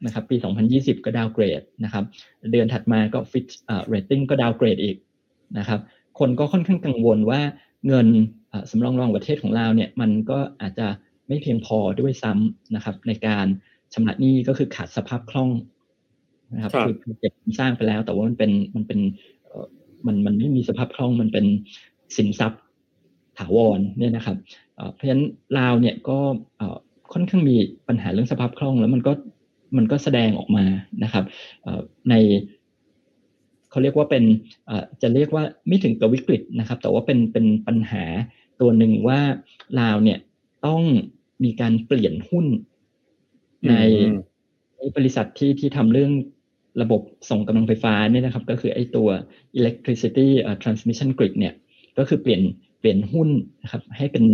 [0.05, 0.35] นะครับปี
[0.71, 2.03] 2020 ก็ดาวเกรดนะครับ
[2.51, 4.97] เดือนถัดมาก็ Fitch อ่า rating ก็ดาวเกรดอีก
[5.57, 5.79] นะครับ
[6.19, 7.41] คนก็ค่อนข้างกังวลว่า
[7.87, 8.07] เงิน
[8.71, 10.87] สำรองรองประเทศของเราเนี่ยมันก็อาจจะ
[11.27, 13.45] ไม่เพียงพอด้วยซ้ำนะครับ ในการ
[13.93, 15.49] ชำระหนี้ก็คือขาดสภาพคล่อง
[16.53, 16.71] นะครับ
[17.03, 18.99] คือเก็บสร้างไปแล้ว แต่ว่ามันเป็นมันเป็น
[20.05, 21.45] มันมันไม่มีสภาพคล่องมันเป็น
[22.17, 22.61] สินทรัพย์
[23.37, 24.37] ถาวรเนี่ยนะครับ
[24.93, 25.25] เพราะฉะนั้น
[25.57, 26.19] ลาวเนี่ยก็
[27.13, 27.55] ค่อนข้างมี
[27.87, 29.13] ปัญหาเรื่องสภาพคล่อง แล้วมันก็
[29.77, 30.65] มันก็แสดงออกมา
[31.03, 31.25] นะครับ
[32.09, 32.15] ใน
[33.75, 34.23] เขาเรียกว่าเป็น
[35.01, 38.03] จะเรียกว่าไม่ถึงกับวิกฤตนะครับ แต่ว่าเป็นเป็นปัญหา
[38.61, 39.19] ตัวหนึ่งว่า
[39.79, 40.19] ลาวเนี่ย
[40.65, 40.81] ต้อง
[41.43, 42.45] มีการเปลี่ยนหุ้น
[43.69, 43.73] ใน
[44.97, 46.11] บริษัทที่ที่ทำเรื่อง
[46.81, 49.07] ระบบส่งกำลังไฟฟ้าเนี่ยนะครับ ก็คือไอ้ตัว
[49.59, 50.27] electricity
[50.63, 51.53] transmission grid เนี่ย
[51.97, 52.41] ก็คือเปลี่ยน
[52.79, 53.29] เปลี่ยนหุ้น
[53.63, 54.25] นะครับ ให้เป็น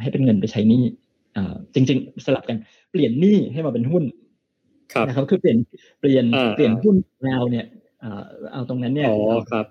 [0.00, 0.84] ให้เป็นเงินไปใช้หนี้
[1.74, 2.58] จริง ๆ สลับกัน
[2.90, 4.04] เปลี่ยนหนี้ให้มาเป็นหุ้น
[5.06, 5.58] นะครับ คือเปลี่ยน
[6.00, 6.24] เปลี่ยน
[6.56, 7.66] เปลี่ยนหุ้นเราเนี่ย
[8.52, 9.08] เอาตรงนั้นเนี่ย
[9.52, 9.66] ครับ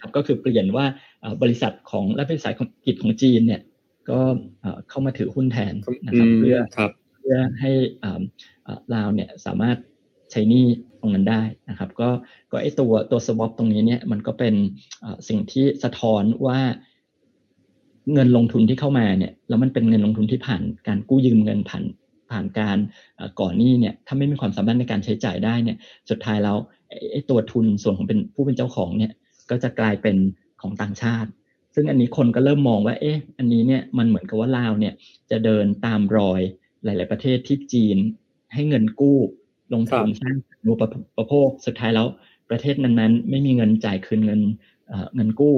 [0.00, 0.84] ครับก็คือเปลี่ยนว่า
[1.42, 2.52] บริษัทของรัฐวิสาห
[2.86, 3.60] กิจของจีนเนี่ย
[4.10, 4.20] ก็
[4.88, 5.74] เข้ามาถือหุ้นแทน
[6.06, 6.58] นะครับเพื่อ
[7.14, 7.72] เพื่อให้
[8.94, 9.76] ลาวเนี่ยสามารถ
[10.30, 10.66] ใช้นี่
[11.00, 12.10] ตรงนั้นได้นะครับ ก็
[12.52, 14.54] ก็ไอตัวตัวสวอปตรงนี้เนี่ยมันก็เป็น
[15.28, 16.60] สิ่งที่สะท้อนว่า
[18.12, 21.84] เงินลงทุนที่เข้ามาเนี่ยแล้วมันเป็นเงินลงทุนที่ผ่านการกู้ยืมเงินผ่าน
[22.30, 22.78] ผ่านการ
[23.40, 25.76] ก่อนหนี้เนี่ยถ้าไม่มีความสามารถในการใช้จ่ายได้เนี่ย
[26.10, 26.56] สุดท้ายแล้ว
[27.10, 29.12] ไอ้ตัวทุนส่วนของเป็นผู้เป็นเจ้าของเนี่ย
[29.50, 30.16] ก็จะกลายเป็น
[30.60, 31.30] ของต่างชาติ
[31.74, 34.94] ซึ่งอันนี้คนก็เริ่มมองว่าเอ๊ะอันนี้เนี่ยมันเหมือนกับว่าลาวเนี่ย
[35.30, 36.40] จะเดินตามรอย
[36.84, 37.96] หลาย ๆ ประเทศที่จีน
[38.54, 39.18] ให้เงินกู้
[39.74, 40.36] ลงทุนสร้าง
[40.70, 40.82] อุป
[41.16, 42.06] ประโภคสุดท้ายแล้ว
[42.50, 44.40] ประเทศนั้นๆ ไม่มีเงินจ่ายคืนเงิน
[45.14, 45.56] เงินกู้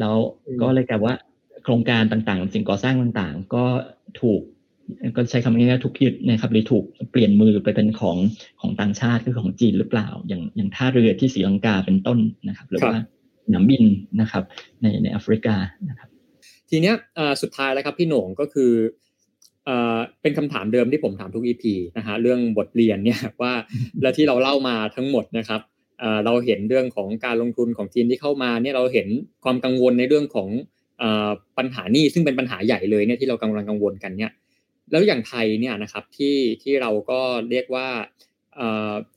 [0.00, 0.16] แล้ว
[0.62, 1.16] ก็เลยกลายว่า
[1.64, 3.64] โครงการต่างๆ สิ่งก่อสร้างต่างๆ ก็
[4.20, 4.40] ถูก
[5.16, 8.16] ก็ใช้คำง่ายๆถูกยึดนะครับหรือถูกเปลี่ยนมือไปเป็นของ
[8.60, 12.18] ของต่างชาติคือของจีนหรือเปล่า อย่างอย่างท่าเรือที่ศรีลังกาเป็นต้น
[12.48, 12.98] นะครับ หรือว่า
[13.50, 13.84] หนามบิน
[14.20, 14.44] นะครับ
[14.82, 15.54] ในในแอฟริกา
[15.88, 16.08] นะครับ
[16.70, 16.94] ทีเนี้ย
[17.42, 18.72] สุดท้ายแล้วครับพี่หนงก็คือ
[20.22, 23.52] เป็นคำถามเดิมที่ผมถามทุกอีพีนะฮะเรื่องบทเรียนเนี่ยว่า
[24.02, 25.60] แล้วที่เราเล่ามาทั้งหมดนะครับ
[26.24, 29.08] เราเห็นเรื่องของการลงทุนของจีนที่เข้ามาเนี่ยเราเห็น
[29.44, 30.48] ความกังวลในเรื่องของ
[31.58, 34.30] ปัญหานี้ซึ่งเป็นปัญหาใหญ่เลยเนี่ยที่เรากำลังกังวลกันเนี่ย
[34.90, 37.20] แล้วอย่างไทยเนี่ยนะครับที่ที่เราก็
[37.50, 37.88] เรียกว่า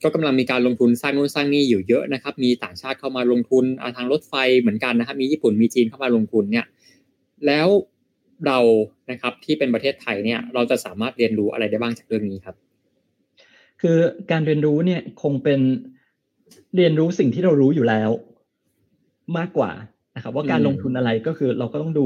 [0.03, 3.65] ก็กำลังมีการลงทุนสร้างนู่นสร้างนี่อยู่เยอะนะครับ มีต่างชาติเข้ามาลงทุน
[3.97, 6.65] ทางรถไฟเหมือนกันนะครับ มีญี่ปุ่นมีจีนเข้ามาลงทุนเนี่ย
[7.47, 7.67] แล้ว
[8.47, 8.59] เรา
[9.11, 12.55] นะครับที่เป็นประเทศไทยเนี่ยเราจะสามารถเรียนรู้อะไรได้บ้างจากเรื่องนี้ครับ
[13.81, 13.97] คือ
[14.31, 15.59] การเรียนรู้เนี่ยคงเป็น
[16.75, 18.09] เรียนรู้สิ่งที่เรารู้อยู่แล้ว
[19.37, 19.71] มากกว่า
[20.15, 22.05] นะครับว่าการลงทุนอะไรก็คือเราก็ต้องดู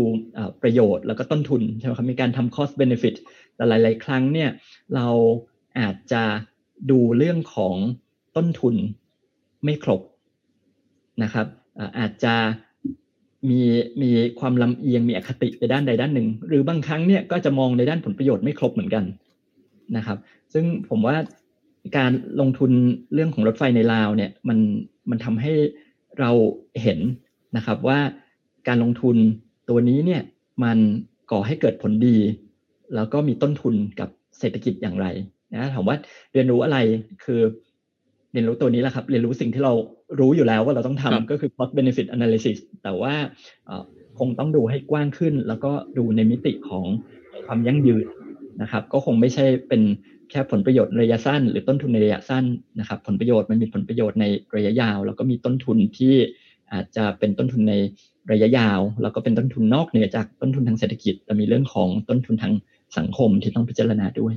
[0.64, 3.16] ประโยชน์แล้วก็ต้นทุนใช่ไหมครับมีการทำ cost benefit
[3.56, 4.50] แต่หลาย ๆ ครั้งเนี่ย
[4.96, 5.08] เรา
[5.80, 6.24] อาจจะ
[6.92, 7.76] ดูเรื่องของ
[8.36, 8.76] ต้นทุน
[9.64, 10.02] ไม่ครบ
[11.24, 11.48] นะครับ
[12.00, 12.36] อาจจะ
[13.50, 13.62] มี
[14.02, 19.04] มีความลำเอียงมีอคติไปด้านใดด้านหนึ่ง หรือบางครั้งเนี่ยก็จะมองในด้านผลประโยชน์ไม่ครบเหมือนกัน
[19.98, 20.18] นะครับ
[20.54, 21.16] ซึ่งผมว่า
[21.98, 22.72] การลงทุน
[23.14, 24.60] เรื่องของรถไฟในลาวเนี่ยมัน
[25.10, 25.54] มันทำให้
[26.20, 26.32] เรา
[26.82, 27.00] เห็น
[27.58, 28.00] นะครับว่า
[28.68, 29.18] การลงทุน
[29.70, 30.22] ตัวนี้เนี่ย
[30.64, 30.78] มัน
[31.32, 32.18] ก่อให้เกิดผลดี
[32.96, 35.08] แล้วก็มีต้นทุนกับเศรษฐกิจอย่างไร
[35.54, 35.96] นะถามว่า
[36.34, 36.78] เรียนรู้อะไร
[37.26, 37.42] คือ
[38.32, 39.74] เรียนรู้ตัวนี้แหละครับ เรียนรู้สิ่งที่เรา
[40.20, 43.14] รู้อยู่แล้วว่าเราต้องทำก็คือ cost benefit analysis แต่ว่า
[44.20, 46.86] คงต้องดูให้กว้างขึ้น แล้วก็ดูในมิติของ
[47.48, 48.06] ความยั่งยืน
[48.62, 49.82] นะครับ ก็คงไม่ใช่เป็น
[50.30, 52.46] แค่ผลประโยชน์ระยะสั้น หรือต้นทุนในระยะสั้น
[52.80, 54.26] นะครับ ผลประโยชน์มันมีผลประโยชน์ใน
[54.56, 56.14] ระยะยาว แล้วก็มีต้นทุนที่
[56.72, 57.76] อาจจะเป็นต้นทุนใน
[58.32, 62.54] ระยะยาว แล้วก็เป็นต้นทุนนอกเหนือจากต้นทุนทางเศรษฐกิจแต่มีเรื่องของต้นทุนทาง
[62.98, 64.34] สังคมที่ต้องพิจารณาด้วย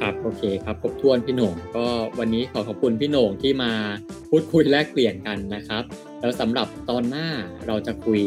[0.00, 1.86] ครับโอเคครับครบถ้วนพี่หน่งก็
[2.18, 3.72] วันนี้ขอขอบคุณพี่หน่งที่มา
[4.30, 5.82] พูดคุยแลกเปลี่ยนกันนะครับ
[6.20, 7.28] แล้วสำหรับตอนหน้า
[7.66, 8.20] เราจะคุย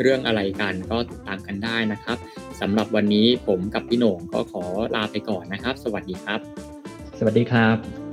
[0.00, 2.16] เรื่องอะไรกันก็ติดตามกันได้นะครับ
[2.60, 4.64] สำหรับวันนี้ผมกับพี่หน่งก็ขอ
[4.96, 6.40] ลาไปก่อนนะครับ สวัสดีครับ
[7.18, 8.07] สวัสดีครับ